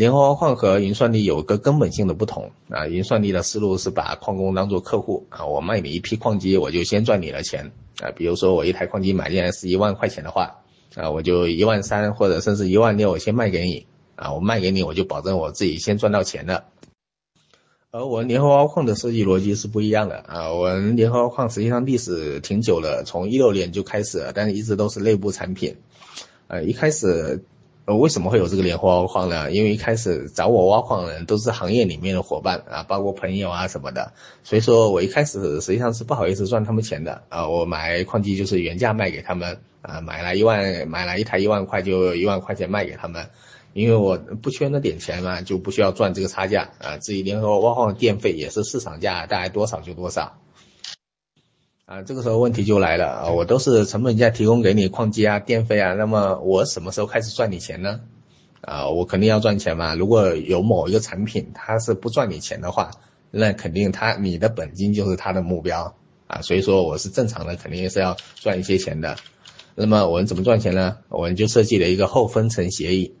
[0.00, 8.10] 联合挖矿和云算力有个根本性的不同啊，云算力的思路是把矿工当做客户啊，我卖你一批矿机，我就先赚你的钱啊。
[8.12, 10.62] 比如说我一台矿机买进来是一万块钱的话
[10.94, 13.86] 啊，我就一万三或者甚至一万六先卖给你
[14.16, 16.64] 啊，我卖给你我就保证我自己先赚到钱的。
[17.90, 25.76] 而我们联合挖矿的设计逻辑是不一样的啊，我们联合挖矿实际上历史挺久了，从一六年就开始了，但是一直都是内部产品，
[26.48, 27.44] 呃，一开始。
[27.96, 29.50] 为什么会有这个联合挖矿呢？
[29.50, 34.12] 因为一开始找我挖矿的人都是行业里面的伙伴啊，包括朋友啊什么的，
[34.44, 37.48] 所以说我一开始实际上是不好意思赚他们钱的啊。
[37.48, 43.30] 我买矿机就是原价卖给他们啊，买了一万，买了一台一万块就一万块钱卖给他们，
[43.72, 46.98] 因为我不缺那点钱嘛，就不需要赚这个差价啊。
[46.98, 50.38] 至于联合挖矿的电费也是市场价，大概多少就多少。
[51.90, 53.30] 啊，这个时候问题就来了啊！
[53.32, 57.98] 我都是成本价提供给你矿机啊、电费啊，那么我什么时候开始赚你钱呢？
[58.60, 59.96] 啊，我肯定要赚钱嘛！
[59.96, 62.92] 如果有某一个产品它是不赚你钱的话，
[63.32, 65.96] 那肯定它你的本金就是它的目标
[66.28, 66.42] 啊！
[66.42, 69.16] 所以说我是正常的，肯定是要赚一些钱的。
[69.74, 70.98] 那么我们怎么赚钱呢？
[71.08, 73.16] 我们就设计了一个后分成协议。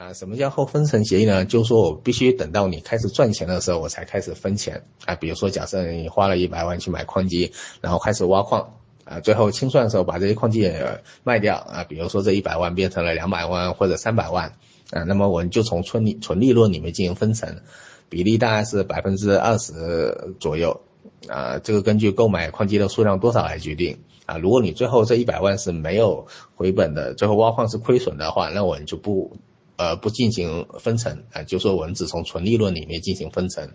[0.00, 1.44] 啊，什么叫后分成协议呢？
[1.44, 5.14] 就是说我必须等到你开始赚钱的时候，我才开始分钱啊。
[5.14, 11.84] 比如说，假设你花了一百万去买矿机，然后开始挖矿啊，最后清算的时候把这些矿机也卖掉啊。
[11.84, 14.54] 比如说这一百万变成了两百万或者三百万
[14.90, 17.58] 啊，那么我们就从纯利纯利润里面进行分成，
[18.08, 20.80] 比例大概是百分之二十左右
[21.28, 21.58] 啊。
[21.58, 24.38] 这个根据购买矿机的数量多少来决定啊。
[24.38, 29.36] 如果你最后这一百万是没有回本的，最后挖矿是亏损的话，那我们就不。
[29.80, 33.70] 呃，不进行分成啊，就说我们只从纯利润里面进行分成，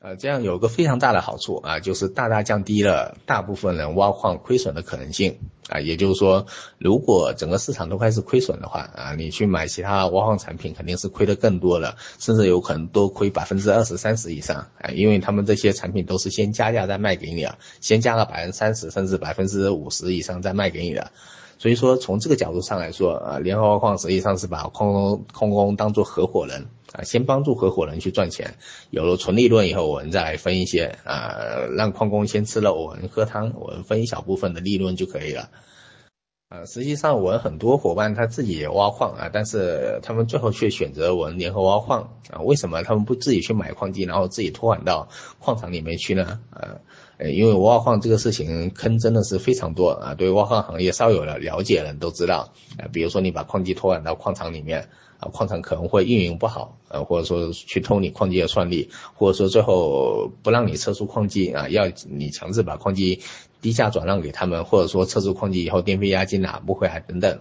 [0.00, 5.78] 呃，这样有个非常大的好处啊，就是大大降低了大部分人挖矿亏损的可能性啊。
[5.78, 6.46] 也就是说，
[6.78, 21.12] 如果整个市场都开始亏损的话啊，你去买其他挖矿产品肯定是亏的更多了，甚至有可能多亏百分之二十三十以上啊，因为他们这些产品都是先加价再卖给你啊，先加了百分之三十甚至百分之五十以上再卖给你的。
[21.64, 28.56] 所以说，从这个角度上来说，啊，联合挖矿实际上是把矿工、矿工当做合伙人，啊，先帮助合伙人去赚钱，
[28.90, 35.48] 有了纯利润以后，我们再来分一些，啊，让矿工先吃了我们喝汤，我们分一小部分的利润就可以了。
[36.50, 46.40] 呃，实际上我们很多伙伴他自己也挖矿啊，但是他们最后却选择我们联合挖矿啊，为什么他们不自己去买矿机，然后自己托管到矿场里面去呢？
[46.50, 46.82] 呃，
[47.32, 63.20] 因为挖矿这个事情坑真的是非常多啊，对挖矿行业稍有了了解的人都知道啊，比如说你把矿机托管到矿场里面啊，矿场可能会运营不好，呃，或者说去偷你矿机的算力，或者说最后不让你撤出矿机啊，要你强制把矿机。
[63.64, 67.40] 低价转让给他们，或者说撤出矿机以后电费押金拿不回来等等，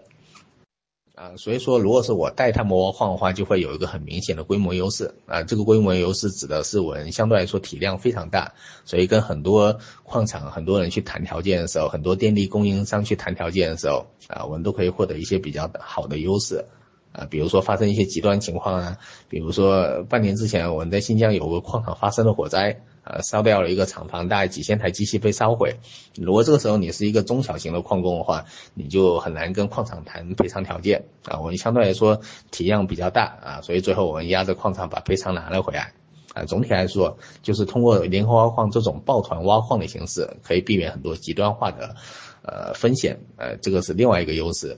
[1.15, 5.43] 啊，所以说如果是我带他们挖矿的话，就会有一个很明显的规模优势啊。
[5.43, 16.65] 这个规模优势指的是我们相对来说体量非常大，所以跟很多矿场很多人去谈条件的时候，很多电力供应商去谈条件的时候，啊，我们都可以获得一些比较好的优势
[17.11, 17.27] 啊。
[17.29, 18.97] 比如说发生一些极端情况啊，
[19.29, 22.81] 比如说半年之前我们在新疆有个矿场发生了火灾。
[23.03, 25.75] 呃，烧掉了一个厂房，大概几千台机器被烧毁。
[26.15, 31.39] 如果这个时候你是一个中小型的矿工的话，你就很难跟矿场谈赔偿条件啊。
[31.39, 35.93] 我们相对来说体量比较大啊，所以最后我们压着矿场把赔偿拿了回来
[36.33, 36.45] 啊。
[36.45, 41.95] 总体来说，就是通过联合挖矿这种抱团挖矿的形式，可以避免很多极端化的
[42.41, 44.77] 呃风险，呃，这个是另外一个优势。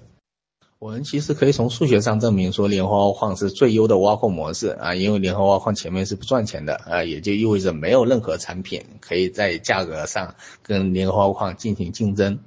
[0.78, 12.40] 我们其实可以从数学上证明说，联合挖矿是最优的挖矿模式啊，因为联合挖矿前面是不赚钱的啊，也就意味着没有任何产品可以在价格上跟联合挖矿进行竞争，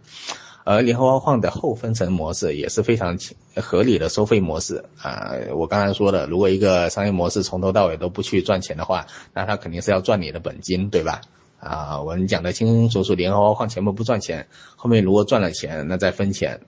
[0.64, 3.18] 而联合挖矿的后分成模式也是非常
[3.56, 5.32] 合理的收费模式啊。
[5.54, 11.22] 我刚才说的，如果一个商业模式从头到尾都不去赚钱的话，那它肯定是要赚你的本金，对吧？
[11.58, 16.60] 啊，我们讲的清清楚楚，联合挖矿前面不赚钱，后面如果赚了钱，那再分钱。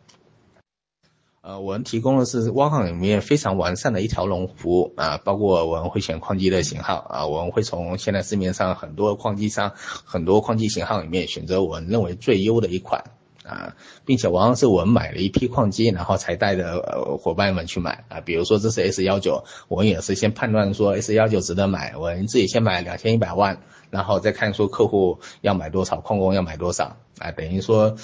[1.42, 9.72] 呃，我们提供的是汪行里面非常完善的一条龙服务啊，包括我们会选矿机的型号啊，我们会从现在市面上很多矿机商、
[10.05, 13.05] 很多矿机型号里面选择我认为最优的一款
[13.42, 13.74] 啊，
[14.05, 23.62] 并且往往是我们买了一批矿机，然后才带着伙伴们去买啊，比如说这是 S 幺九，我们也是先判断说 S 幺九值得买，我们自己先买两千一百万。
[23.90, 27.33] 然后再看说客户要买多少，矿工要买多少啊？
[27.33, 27.96] 等于说，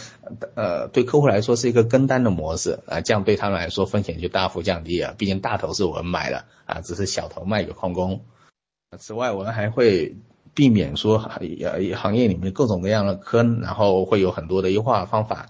[0.55, 5.15] 呃，对客户来说是一个跟单的模式啊，这样对他们来说风险就大幅降低了。
[5.17, 8.21] 毕竟大头是我们买的啊，只是小头卖给矿工。
[8.99, 10.17] 此外，我们还会
[10.55, 11.41] 避免说行
[11.95, 15.47] 行业里面各种各样的坑，然后会有很多的优化方法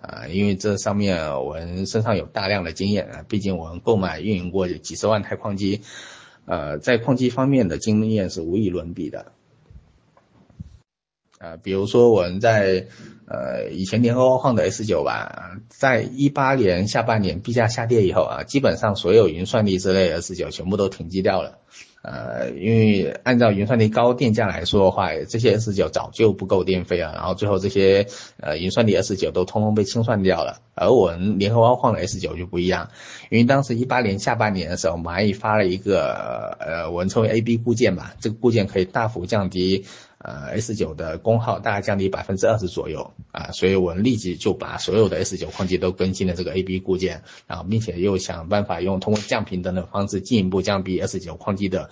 [0.00, 5.82] 啊，因为这上面我们身上有大量的经验啊，毕竟我们购买运营过几十万台矿机，
[6.44, 9.32] 呃，在矿机方面的经验是无与伦比的。
[11.40, 12.86] 呃，比如说我们在
[13.26, 21.56] 呃以前联合挖矿的 S 九吧，在一八年下半年币价下跌以后啊，基本上所有云算力之类的 S 九全部都停机掉了。
[22.02, 28.06] 呃，因为按照云算力高电价来说的话，这些 S 九早就不够电费了，然后最后这些
[28.38, 30.60] 呃云算力 S 九都通通被清算掉了。
[30.74, 32.90] 而我们联合挖矿的 S 九就不一样，
[33.30, 39.86] 因为当时一八年下半年的时候，蚂蚁发了一个呃我们称为 AB 固件吧，这个固件可以大幅降低。
[40.22, 51.88] 呃，S 九的功耗大概降低百分之二十左右啊，所以我们立即就把所有的 S 九矿机都更新了这个 AB 固件，然后并且又想办法用通过降频等等方式进一步降低 S 九矿机的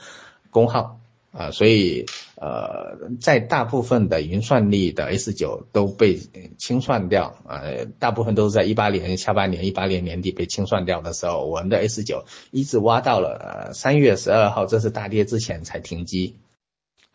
[0.50, 1.00] 功耗
[1.32, 2.04] 啊，所以
[2.36, 6.18] 呃，在大部分的云算力的 S 九都被
[6.58, 7.62] 清算掉啊，
[7.98, 16.36] 大部分都是在一八年下半年、一八年年底被清算掉的时候，我们的 S 九一直挖到了三月十二号，这是大跌之前才停机。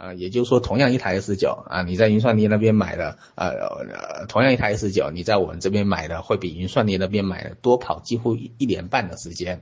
[0.04, 9.62] 啊，也就是说，同样一台 S 九啊，你在云算力那边买的，呃，同样一台 S 九，你在我们这边买的会比云算力那边买的多跑几乎一年半的时间。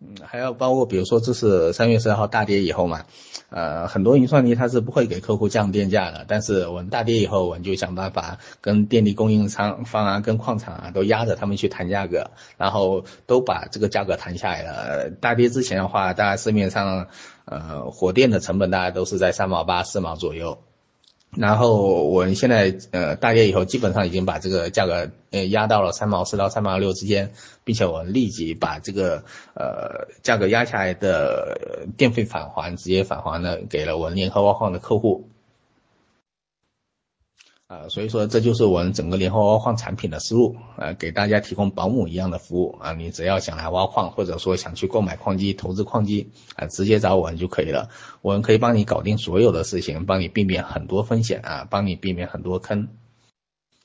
[0.00, 3.04] 嗯，还有包括比如说这是三月十二号大跌以后嘛，
[3.48, 15.10] 呃，很多云算力它是不会给客户降电价的，但是我们大跌以后，我们就想办法跟电力供应商方啊，跟矿场啊都压着他们去谈价格，然后都把这个价格谈下来了。
[15.10, 17.06] 大跌之前的话，大家市面上。
[17.44, 20.58] 呃，火电的成本大概都是在三毛八、四毛左右，
[21.36, 27.32] 然后我们现在呃大概以后，基本上已经把这个价格呃压到了三毛四到三毛六之间，
[27.64, 35.28] 并且我们立即把这个呃价格压下来的电费返还，直接返还了给了我联合挖矿的客户。
[37.66, 47.88] 啊，所以说这就是我们整个联合挖矿产品的思路，呃，给大家提供保姆一样的服务啊，你只要想来挖矿，或者说想去购买矿机、投资矿机，啊，直接找我们就可以了，
[48.20, 52.88] 我们可以帮你搞定所有的事情，帮你避免很多风险啊，帮你避免很多坑，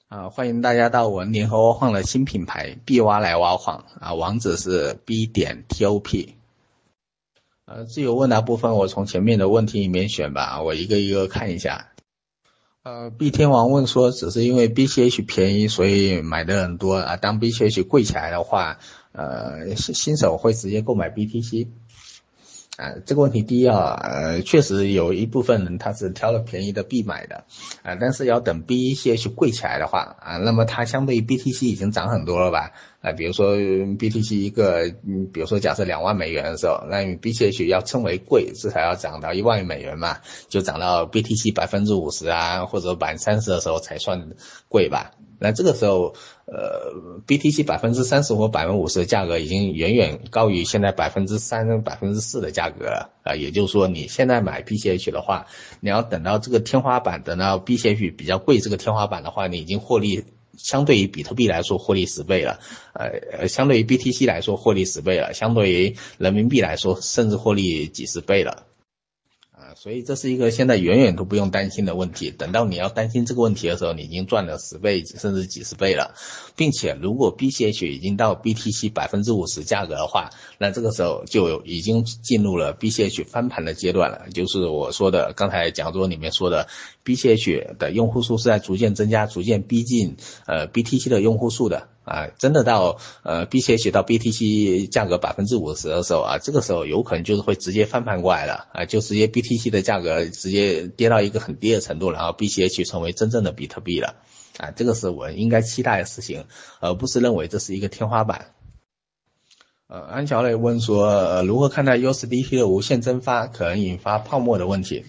[0.10, 6.36] 啊，欢迎大家到我们联合挖矿的新品牌 B 挖来挖矿啊，网址是 B 点 T O P，
[7.66, 11.89] 呃，自由问答部分我从前面的问题里面选吧，我一个一个看一下。
[12.82, 17.18] 呃，B 天王问说，只是因为 BCH 便宜，所以买的很多啊。
[17.18, 18.80] 当 BCH 贵起来的话，
[19.12, 21.68] 呃，新新手会直接购买 BTC。
[22.78, 27.44] 啊，这个问题第一啊，呃，确实有一部分人他是挑了便宜的币买的，
[27.84, 32.72] 啊，但是要等 BCH 贵起来的话，啊，那么它相对于 BTC 已经涨很多了吧？
[33.02, 40.18] 啊，比如说 BTC 一个，嗯，比如说假设两万美元的时候，那你 BCH 要称为贵，至少要涨到一万美元嘛，
[40.50, 44.32] 就涨到 BTC 百分之五十啊，或者百分之三十的时候才算
[44.68, 45.12] 贵吧？
[45.42, 46.14] 那这个时候，
[46.46, 53.36] 呃，BTC 百分之三十或百分之五十的价格已经远远高于现在百分之三、百分之四的价格了啊。
[53.36, 55.46] 也就是说，你现在买 BCH 的话，
[55.80, 60.26] 你要等到这个天花板，等到 BCH 比较贵这个天花板的话，你已经获利
[60.58, 62.60] 相对于比特币来说获利十倍了，
[62.94, 68.66] 呃，相对于 BTC 来说获利十倍了，相对于人民币来说甚至获利几十倍了。
[69.76, 72.32] 所以这是一个现在远远都不用担心的问题。
[72.32, 76.16] 等到你要担心这个问题的时候，你已经赚了十倍甚至几十倍了，
[76.56, 84.30] 并且如果 BCH 已经到 BTC 百分之五十价格的话，那这个时候就已经进入了 BCH 翻盘的阶段了。
[84.34, 86.68] 就是我说的刚才讲座里面说的
[87.06, 91.90] ，BCH 的用户数是在逐渐增加，逐渐逼近呃 BTC 的用户数的。
[92.10, 104.16] 啊，真的到呃 BCH 到 BTC 价格百分之五十的时候啊，这个时候有可能就是会直接翻盘过来了啊，就直接 BTC 的价格直接跌到一个很低的程度，然后 BCH 成为真正的比特币了
[104.58, 106.46] 啊，这个是我应该期待的事情，
[106.80, 108.54] 而不是认为这是一个天花板。
[109.88, 115.06] 呃，安乔磊问说，呃，如何看待 USDT 的无限增发可能引发泡沫的问题？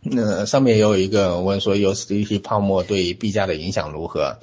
[0.00, 4.38] 那上面也有一个问说，USDT 泡沫对币价的影响如何？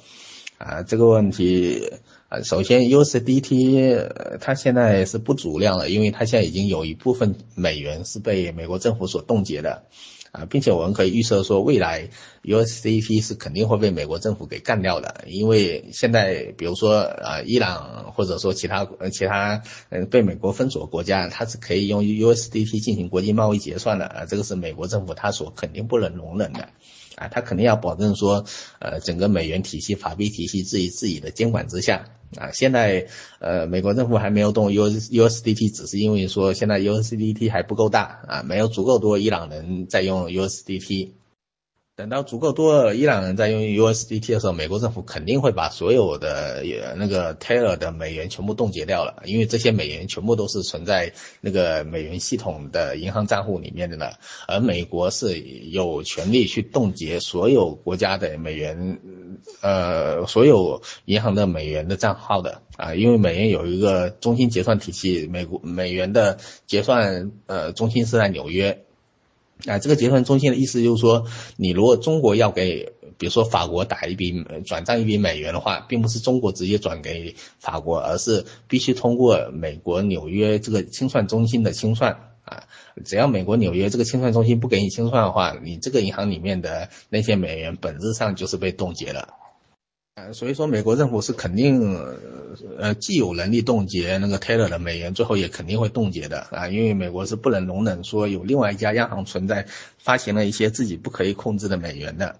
[0.58, 1.92] 啊，这个问题
[2.28, 9.84] 啊，首先 USDT 它现在是不足量了，因为它现在已经有一部分美元是被美国政府所冻结的
[10.32, 12.08] 啊，并且我们可以预测说，未来
[12.42, 26.70] USDT 是肯定会被美国政府给干掉的，因为现在比如说啊，伊朗或者说其他其他嗯被美国封锁国家，它是可以用 USDT 进行国际贸易结算的啊，这个是美国政府它所肯定不能容忍的。
[27.16, 28.44] 啊，他肯定要保证说，
[28.78, 32.04] 呃，整个美元体系、法币体系自己自己的监管之下。
[32.36, 33.06] 啊，现在
[33.38, 41.10] 呃，美国政府还没有动 U USDT，只是因为说现在 USDT 还不够大啊，没有足够多伊朗人在用 USDT。
[41.96, 46.62] 等到足够多伊朗人在用 USDT 的时候，美国政府肯定会把所有的
[46.98, 54.10] 那个 Taylor 的美元全部冻结掉了，因为这些美元全部都是存在那个美元系统的银行账户里面的呢。
[54.46, 59.00] 而美国是有权利去冻结所有国家的美元，
[59.62, 66.36] 呃，所有银行的美元的账号的啊，因为美元有一个中心结算体系，美国美元的
[66.66, 68.82] 结算呃中心是在纽约。
[69.64, 71.26] 啊，这个结算中心的意思就是说，
[71.56, 82.12] 你如果中国要给，比如说法国打一笔转账一笔美元的话，并不是中国直接转给法国，而是必须通过美国纽约这个清算中心的清算
[82.44, 82.64] 啊。
[83.04, 89.28] 只要美国纽约这个清算中心不给你清算的话，你这个银行里面的那些美元本质上就是被冻结了。
[90.16, 91.94] 啊，所以说美国政府是肯定，
[92.78, 99.66] 呃，既有能力冻结那个 Taylor 的美元，最后也肯定会冻结的啊，因为美国是不能容忍说有另外一家央行存在
[99.98, 102.36] 发行了一些自己不可以控制的美元的。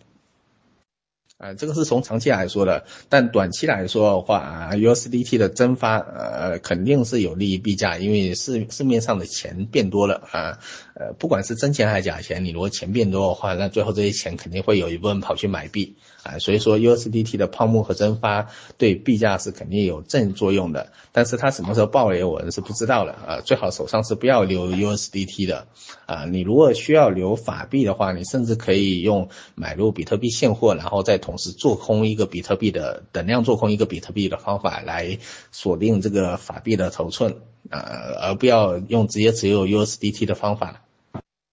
[1.39, 10.59] 啊，这个是从长期来说的，但短期来说的话啊，USDT 的增发，呃，肯定是有利于币价，因为市市面上的钱变多了啊，
[10.95, 25.67] 呃，不管是真钱还是假钱，你如果钱变多的话，那最后这些钱肯定会有一部分跑去买币啊，所以说 USDT 的泡沫和增发对币价是肯定有正作用的，但是它什么时候爆雷，我们是不知道的啊，最好手上是不要留 USDT 的
[26.07, 31.21] 啊，你如果需要留法币的话，你甚至可以用买入比特币现货，然后再。
[31.27, 35.19] 同时做空一个比特币的等量做空一个比特币的方法来
[35.51, 37.83] 锁定这个法币的头寸啊，
[38.21, 40.83] 而不要用直接持有 USDT 的方法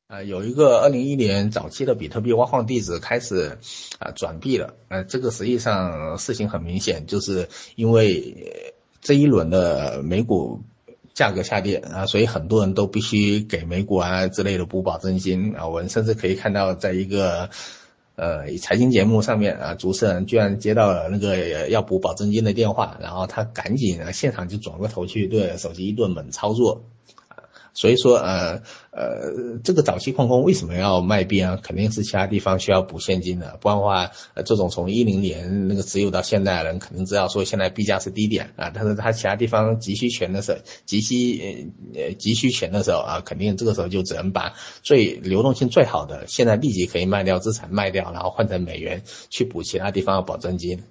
[0.07, 0.21] 啊。
[0.21, 3.57] 有一个二零一年早期的比特币挖矿地址开始
[3.97, 10.61] 啊转币了，呃，这个实际上事情很明显，就是因为这一轮的美股
[11.15, 15.67] 价格下跌啊，所以很多人都必须给美股啊之类的补保证金啊。
[15.67, 17.49] 我们甚至可以看到，在一个
[18.16, 26.84] 呃，财经节目上面啊，主持人居然接到了那个要补保证金的电话，然后他赶紧啊现场就转过头去对手机一顿猛操作，
[27.74, 28.61] 所以说，呃
[28.91, 31.59] 呃，这个早期矿工为什么要卖币啊？
[31.61, 44.53] 肯定是其他地方需要补现金的，不然的话，呃，这种从一零年那个持有到现在的人，肯定知道说现在币价是低点啊，但是他其他地方急需钱的时候，急需呃急需钱的时候啊，肯定这个时候就只能把
[44.84, 50.84] 最流动性最好的，现在立即可以卖掉资产卖掉，然后换成美元去补其他地方的保证金。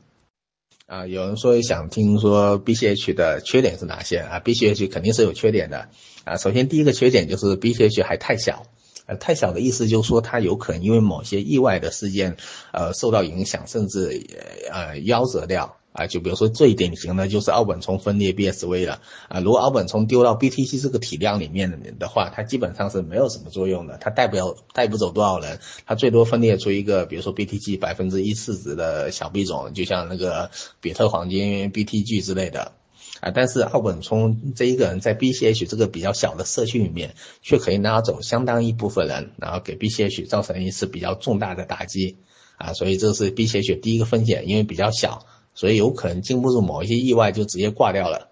[0.92, 5.88] 啊，有人说想听说 BCH 的缺点是哪些啊？BCH 肯定是有缺点的
[6.24, 6.36] 啊。
[6.36, 8.66] 首先第一个缺点就是 BCH 还太小，
[9.06, 12.36] 呃，太小的意思就是说它有可能因为某些意外的事件，
[12.74, 14.26] 呃，受到影响，甚至
[14.70, 15.78] 呃夭折掉。
[15.92, 19.40] 啊，就比如说最典型的就是奥本聪分裂 BSV 了啊。
[19.40, 32.72] 如果奥本聪丢到 BTC 这个体量里面的话，它基本上是没有什么作用的，它带不了带不走多少人，它最多分裂出一个，比如说 BTC 百分之一市值的小币种，就像那个比特黄金 BTG 之类的
[33.20, 33.30] 啊。
[33.34, 42.16] 但是奥本聪这一个人在 BCH 这个比较小的社区里面，却可以拿走相当一部分人，然后给 BCH 造成一次比较重大的打击
[42.56, 42.72] 啊。
[42.72, 45.26] 所以这是 BCH 第一个风险，因为比较小。
[45.54, 48.28] 所以有可能经不住某一些意外就直接挂掉了。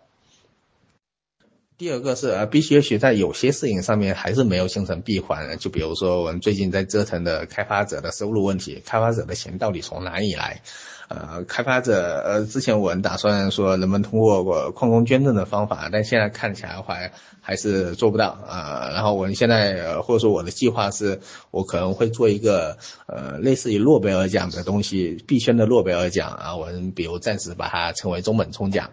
[1.79, 10.61] 第二个是呃，BCH 在有些事情上面还是没有形成闭环，就比如说我们最近在折腾的开发者的收入问题，开发者的钱到底从哪里来？
[11.11, 16.97] 呃，开发者呃，之前我们打算说能不能通过我矿工捐赠的方法，但现在看起来的话
[17.41, 18.91] 还是做不到啊。
[18.95, 21.19] 然后我们现在或者说我的计划是，
[21.51, 28.91] 我可能会做一个呃类似于诺贝尔奖的东西，币圈的诺贝尔奖啊，我们比如暂时把它称为中本聪奖。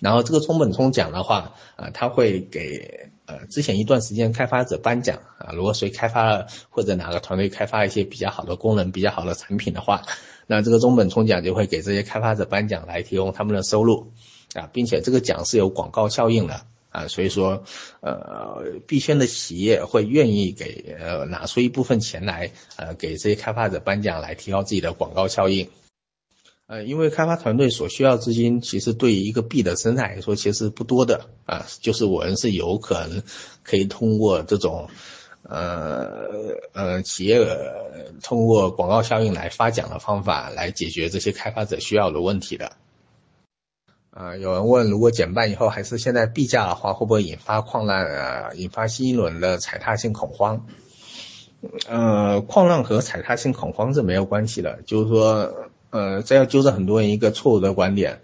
[0.00, 10.02] 然后这个中本聪奖的话，呃，他会给呃之前一段时间开发者颁奖啊，如果谁开发了或者哪个团队开发一些比较好的功能、比较好的产品的话。
[10.52, 14.10] 那这个中本聪奖就会给这些开发者颁奖来提供他们的收入
[14.52, 17.62] 啊，并且这个奖是有广告效应的啊，所以说
[18.00, 25.68] 呃币圈的企业会愿意给呃拿出一部分钱来呃给这些开发者颁奖来提高自己的广告效应，
[26.66, 33.22] 呃因为开发团队所需要资金其实对于一个币的生态来说其实不多的啊，就是我们是有可能
[33.62, 34.88] 可以通过这种。
[35.50, 37.44] 呃呃，企业
[38.22, 42.72] 通过广告效应来发奖的方法来解决这些开发者需要的问题的。
[44.10, 48.50] 啊，有人问，如果减半以后还是现在币价的话，会不会引发矿难啊？
[48.54, 50.66] 引发新一轮的踩踏性恐慌？
[51.88, 58.20] 呃，矿难和踩踏性恐慌是没有关系的，就是说，呃，这要纠正很多人一个错误的观点。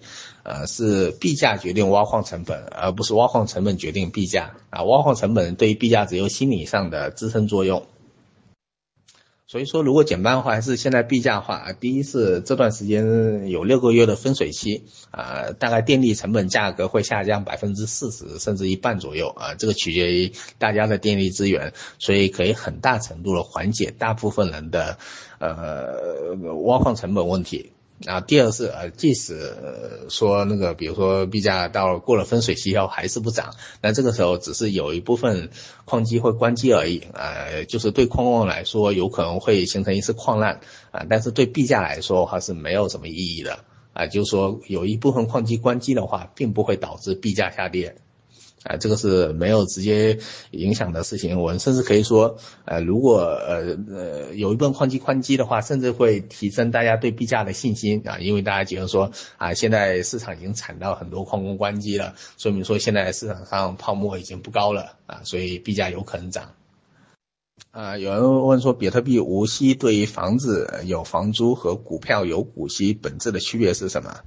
[0.46, 4.84] 呃，是币价决定挖矿成本，而不是挖矿成本决定币价啊。
[4.84, 7.84] 挖矿成本对于币价只有心理上的支撑作用。
[9.48, 24.98] 所以说，如果减半的话，还是现在币价的话，第一是这段时间有六个月的分水期啊，大概电力成本价格会下降百分之四十甚至一半左右啊，这个取决于大家的电力资源，所以可以很大程度的缓解大部分人的
[25.40, 26.34] 呃
[26.64, 27.72] 挖矿成本问题。
[28.04, 29.54] 啊，第二是呃，即使
[30.10, 35.48] 说那个，比如说币价到过了分水期以后还是不涨，那这个时候只是有一部分
[35.86, 43.60] 矿机会关机而已，呃，就是对矿工来说有可能会形成一次矿难啊，但是对币价来说话是没有什么意义的
[43.94, 47.96] 啊，就是说有一部分矿机关机的话，并不会导致币价下跌。
[48.66, 50.18] 啊，这个是没有直接
[50.50, 51.40] 影响的事情。
[51.40, 66.52] 我们甚至可以说，呃，如果呃呃有一部分矿机关机的话，甚至会提升大家对币价的信心啊，因为大家觉得说啊，现在市场已经惨到很多矿工关机了，说明说现在市场上泡沫已经不高了啊，所以币价有可能涨。
[67.70, 74.22] 啊，有人问说，比特币无息对于房子有房租和股票有股息本质的区别是什么？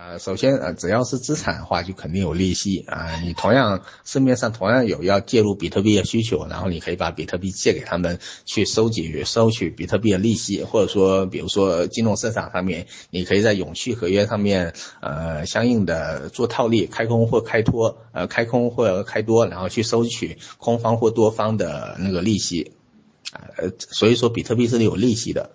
[0.00, 3.20] 啊，首先呃，只要是资产的话，就肯定有利息啊。
[3.22, 14.72] 你同样市面上同样有要介入比特币的需求，然后你可以把比特币借给他们去收集收取比特币的利息，或者说比如说金融市场上面，你可以在永续合约上面
[15.02, 22.72] 呃相应的做套利，开空或开多，呃开空或开多，然后去收取空方或多方的那个利息
[23.32, 25.50] 啊，所以说比特币是有利息的。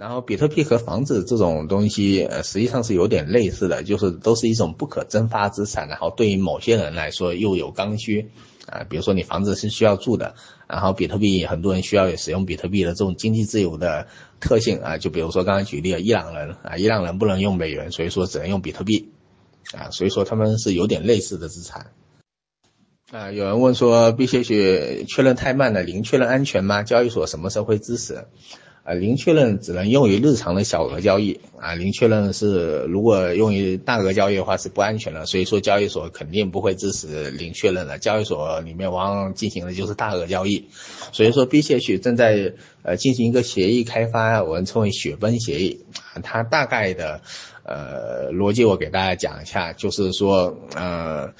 [0.00, 5.88] 然后，比特币和房子这种东西，呃，实际上是有点类似的，就是都是一种不可蒸发资产。
[5.88, 8.30] 然后，对于某些人来说又有刚需，
[8.66, 10.36] 啊，比如说你房子是需要住的，
[10.66, 14.06] 然后比特币很多人需要使用比特币的这种经济自由的
[14.40, 19.10] 特性啊，就比如说刚刚举例的伊朗人啊，伊朗人不能用美元，所以说只能用比特币，
[19.74, 21.88] 啊，所以说他们是有点类似的资产。
[23.10, 26.84] 啊，有人问说，必须去确认太慢了，零确认安全吗？
[26.84, 28.24] 交易所什么时候会支持？
[28.90, 40.64] 呃，零确认只能用于日常的小额交易啊，零确认是如果用于大额交易的话是不安全的，所以说交易所肯定不会支持零确认的，交易所里面往往进行的就是大额交易，
[41.12, 45.84] 所以说 B 协 H 正在呃进行一个协议开发，我们称为雪崩协议，
[46.24, 47.20] 它大概的
[47.62, 51.34] 呃逻辑我给大家讲一下，就是说呃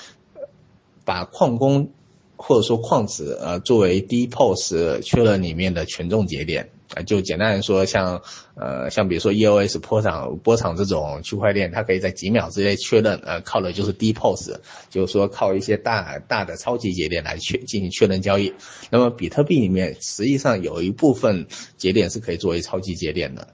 [1.04, 1.90] 把矿工
[2.36, 6.70] 或者说矿池呃作为 DPoS 确认里面的权重节点。
[6.94, 8.22] 啊，就简单来说，像
[8.54, 14.56] 呃，像比如说 EOS 波场波场这种区块链，它可以在几秒之内确认，呃，靠的就是 DPoS，
[14.90, 18.54] 就是说靠一些大大的超级节点来确进行确认交易。
[18.90, 23.48] 那么比特币里面实际上有一部分节点是可以作为超级节点的。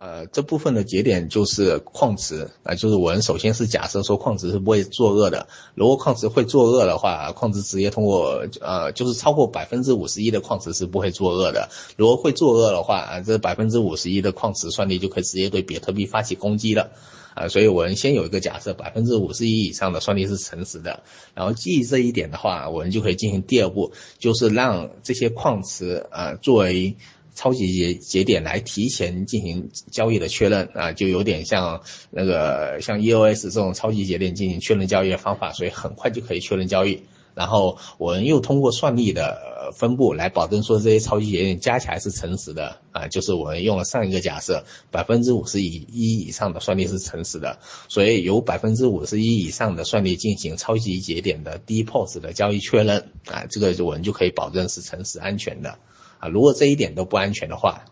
[0.00, 5.46] 呃，这部分的节点就是矿池啊，就是我们首先是假设说矿池是不会作恶的。
[5.74, 11.68] 如果矿池会作恶的话，矿池直接通过呃，就是超过百分之五十一的矿池是不会作恶的。
[11.98, 16.92] 如果会作恶的话啊，这百分之五十一的矿池算力就可以直接对比特币发起攻击了
[17.34, 17.48] 啊。
[17.48, 21.02] 所以我们先有一个假设，百分之五十一以上的算力是诚实的。
[21.34, 26.96] 然后基于这一点的话，我们就可以进行第二步，就是让这些矿池啊作为。
[27.40, 31.80] 超级节节点来提前进行交易的确认啊，就有点像
[32.10, 37.04] 那个像 EOS 这种超级节点进行确认交易的方法，所以很快就可以确认交易。
[37.34, 55.78] 然后我们又通过算力的分布来保证说这些超级节点加起来是诚实的啊，就是我们用了上一个假设，百分之五十以一以上的算力是诚实的，所以有百分之五十一以上的算力进行超级节点的 DPoS 的交易确认啊，这个我们就可以保证是诚实安全的。
[56.20, 57.86] 啊，如果这一点都不安全的话，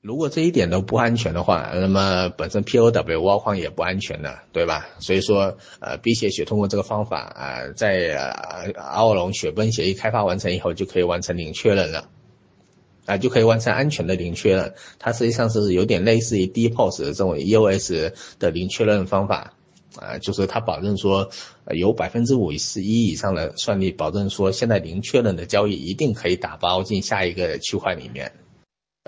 [0.00, 4.88] 如果这一点都不安全的话，那么本身 POW 挖矿也不安全的，对吧？
[5.00, 8.14] 所以说，呃，B 协议通过这个方法啊，在
[8.76, 12.08] 阿沃隆雪崩协议开发完成以后，就可以完成零确认了，
[13.06, 14.74] 啊，就可以完成安全的零确认。
[14.98, 19.54] 它实际上是有点类似于 DPoS 这种 EOS 的零确认方法。
[19.96, 21.30] 啊，就是他保证说，
[21.74, 28.32] 有百分之五十一以上的算力，保证说现在零确认的交易一定可以打包进下一个区块里面。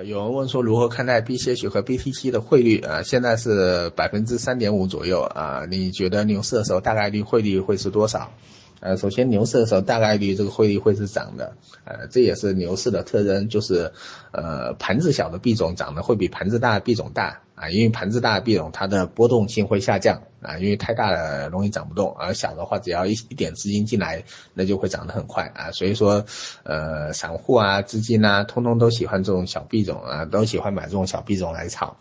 [0.02, 3.02] 有人问说如何看待 BCH 和 BTC 的汇率啊？
[3.02, 8.32] 现在是百分之三点五左右啊，你觉得牛市的时候大概率汇率会是多少？
[8.80, 11.54] 呃，首先牛市的时候大概率这个汇率会是涨的，
[11.84, 13.92] 呃，这也是牛市的特征，就是
[14.32, 26.24] 呃盘子小的币种涨的会比盘子大的币种大啊，因为盘子大的币种它的波动性会下降啊，因为太大的容易涨不动，而小的话只要一一点资金进来，那就会涨得很快啊，所以说
[26.62, 31.98] 呃散户啊资金啊，通通都喜欢这种小币种啊，都喜欢买这种小币种来炒。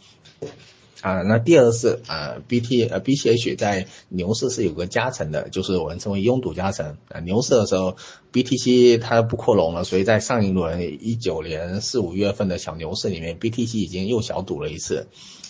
[1.02, 7.22] 啊，那第二是啊，B T 呃 B C H 在牛市是有个加成的，就是我们称为拥堵加成啊。
[7.22, 7.96] 牛市的时候
[8.34, 15.08] ，B T C 它不扩容了，所以在上一轮一九年四五月份的小牛市里面，B T C 已经又小赌了一次，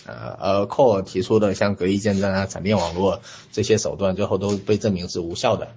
[0.10, 5.70] 呃，而 Core 提出的像隔离见证啊、闪电网络这些手段，最后都被证明是无效的。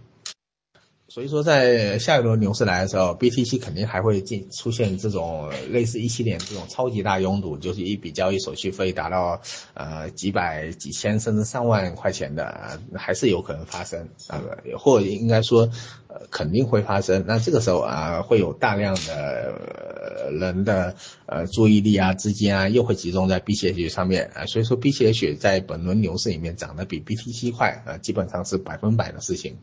[1.08, 9.42] 所以说，在下一轮牛市来的时候，BTC 肯定还会进出现这种类似一七年这种超级大拥堵，就是一笔交易手续费达到
[9.74, 14.40] 呃几百、几千甚至上万块钱的，还是有可能发生啊，
[14.78, 15.68] 或应该说
[16.08, 17.24] 呃肯定会发生。
[17.26, 20.94] 那这个时候啊，会有大量的呃人的
[21.26, 29.56] 呃注意力啊、资金啊，又会集中在 BCH 上面啊，所以说 BCH 在本轮牛市里面涨得比 BTC 快啊，基本上是百分百的事情。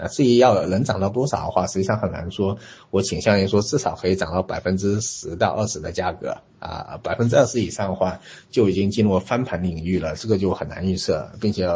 [0.00, 2.58] 啊，至于要能涨到多少的话，实际上很难说。
[2.90, 8.20] 我倾向于说，至少可以涨到百分之十到二十的价格啊，百分之二十以上的话，
[8.50, 11.66] 就已经进入翻盘领域了，这个就很难预测，并且，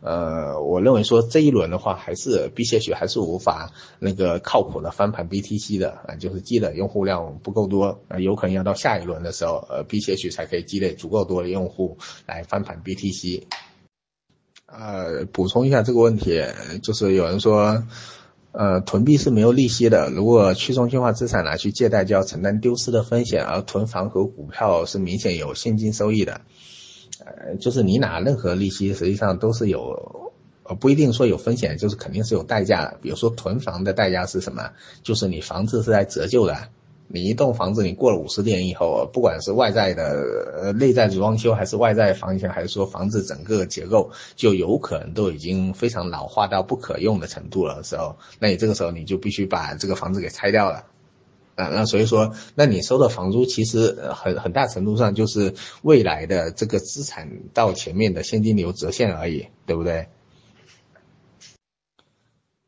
[0.00, 13.44] 呃，我认为说这一轮的话，还是 B 些许还是无法那个靠谱的翻盘 BTC 的啊，就是积累用户量不够多啊，有可能要到下一轮的时候，呃，B 些许才可以积累足够多的用户来翻盘 BTC。
[14.66, 16.42] 呃，补充一下这个问题，
[16.82, 17.84] 就是有人说，
[18.50, 26.40] 呃，囤币是没有利息的，如果去中心化资产拿去借贷，就要承担丢失的风险，而囤房和股票是明显有现金收益的。
[27.24, 30.32] 呃，就是你拿任何利息，实际上都是有，
[30.64, 32.98] 呃，不一定说有风险，就是肯定是有代价的。
[33.00, 34.72] 比如说囤房的代价是什么？
[35.04, 36.68] 就是你房子是在折旧的。
[37.08, 40.24] 你一栋房子，你过了五十年以后，不管是外在的
[40.60, 50.86] 呃内在装修，还是外在房型，还是说房子整个结构，就有可能都已经非常老化到不可用的程度了时候，那你这个时候你就必须把这个房子给拆掉了，
[51.54, 60.08] 啊，那所以说，那你收的房租其实很很大程度上就是未来的这个资产到前面的现金流折现而已，对不对？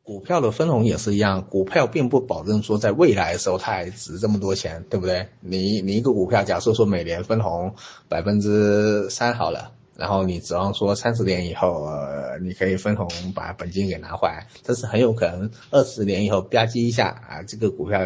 [0.09, 5.27] 股票的分红也是一样，股票并不保证说在未来的时候它还值这么多钱，对不对？
[5.39, 7.75] 你你一个股票，假设说每年分红
[8.07, 17.99] 百分之三好了，然后你指望说三十年以后，呃，你可以分红把本金给拿回来，但是很有可能二十年以后吧唧一下啊，这个股票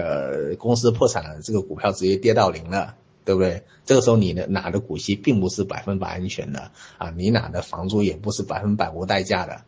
[0.60, 3.64] 公司破产了，这个股票直接跌到零了，对不对？
[3.86, 9.62] 这个时候你的拿的股息并不是百分百安全的啊，你拿的房租也不是百分百无代价的。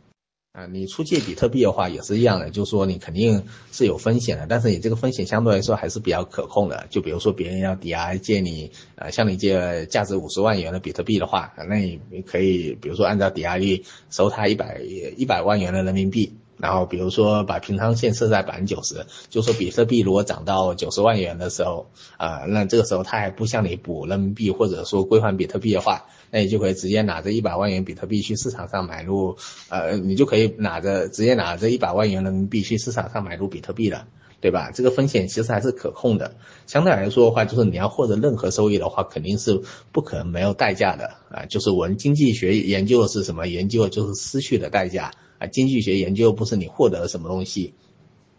[0.55, 3.43] 啊，你出借比特币的话也是一样的，就是说你肯定
[3.73, 6.87] 是有风险的，但是你这个风险相对来说还是比较可控的。
[6.89, 14.79] 就比如说别人要抵押借你，呃，向你借价值五十万元的比特币的话，那你可以比如说按照抵押率收他一百
[15.17, 16.31] 一百万元的人民币。
[16.57, 21.87] 然后比如说把平仓线设在百分之九十，就说比特币如果涨到九十万元的时候，
[22.17, 29.37] 啊，那这个时候他还不向你补人民币或者说归还比特币的话，那你就可以直接拿着一百万元比特币去市场上买入，
[29.69, 34.07] 呃，你就可以拿着直接拿着一百万元人民币去市场上买入比特币了，
[34.39, 34.71] 对吧？
[34.73, 36.35] 这个风险其实还是可控的。
[36.67, 41.45] 相对来说的话，就是你要获得任何收益的话，肯定是不可能没有代价的啊。
[41.47, 43.47] 就是我们经济学研究的是什么？
[43.47, 45.11] 研究的就是失去的代价。
[45.37, 47.73] 啊，经济学研究不是你获得了什么东西，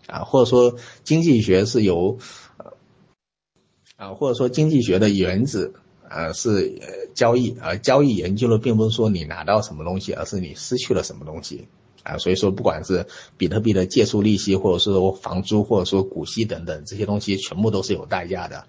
[0.07, 2.19] 啊，或者说经济学是由，
[3.97, 5.75] 啊，或者说经济学的原子
[6.09, 11.69] 啊是交易，而交易研究的并不是说你拿到什么东西，而是你失去了什么东西，
[12.03, 14.91] 啊，所以说不管是比特币的借出利息，或者是
[15.21, 18.67] 房租，或者说股息等等这些东西，全部都是有代价的。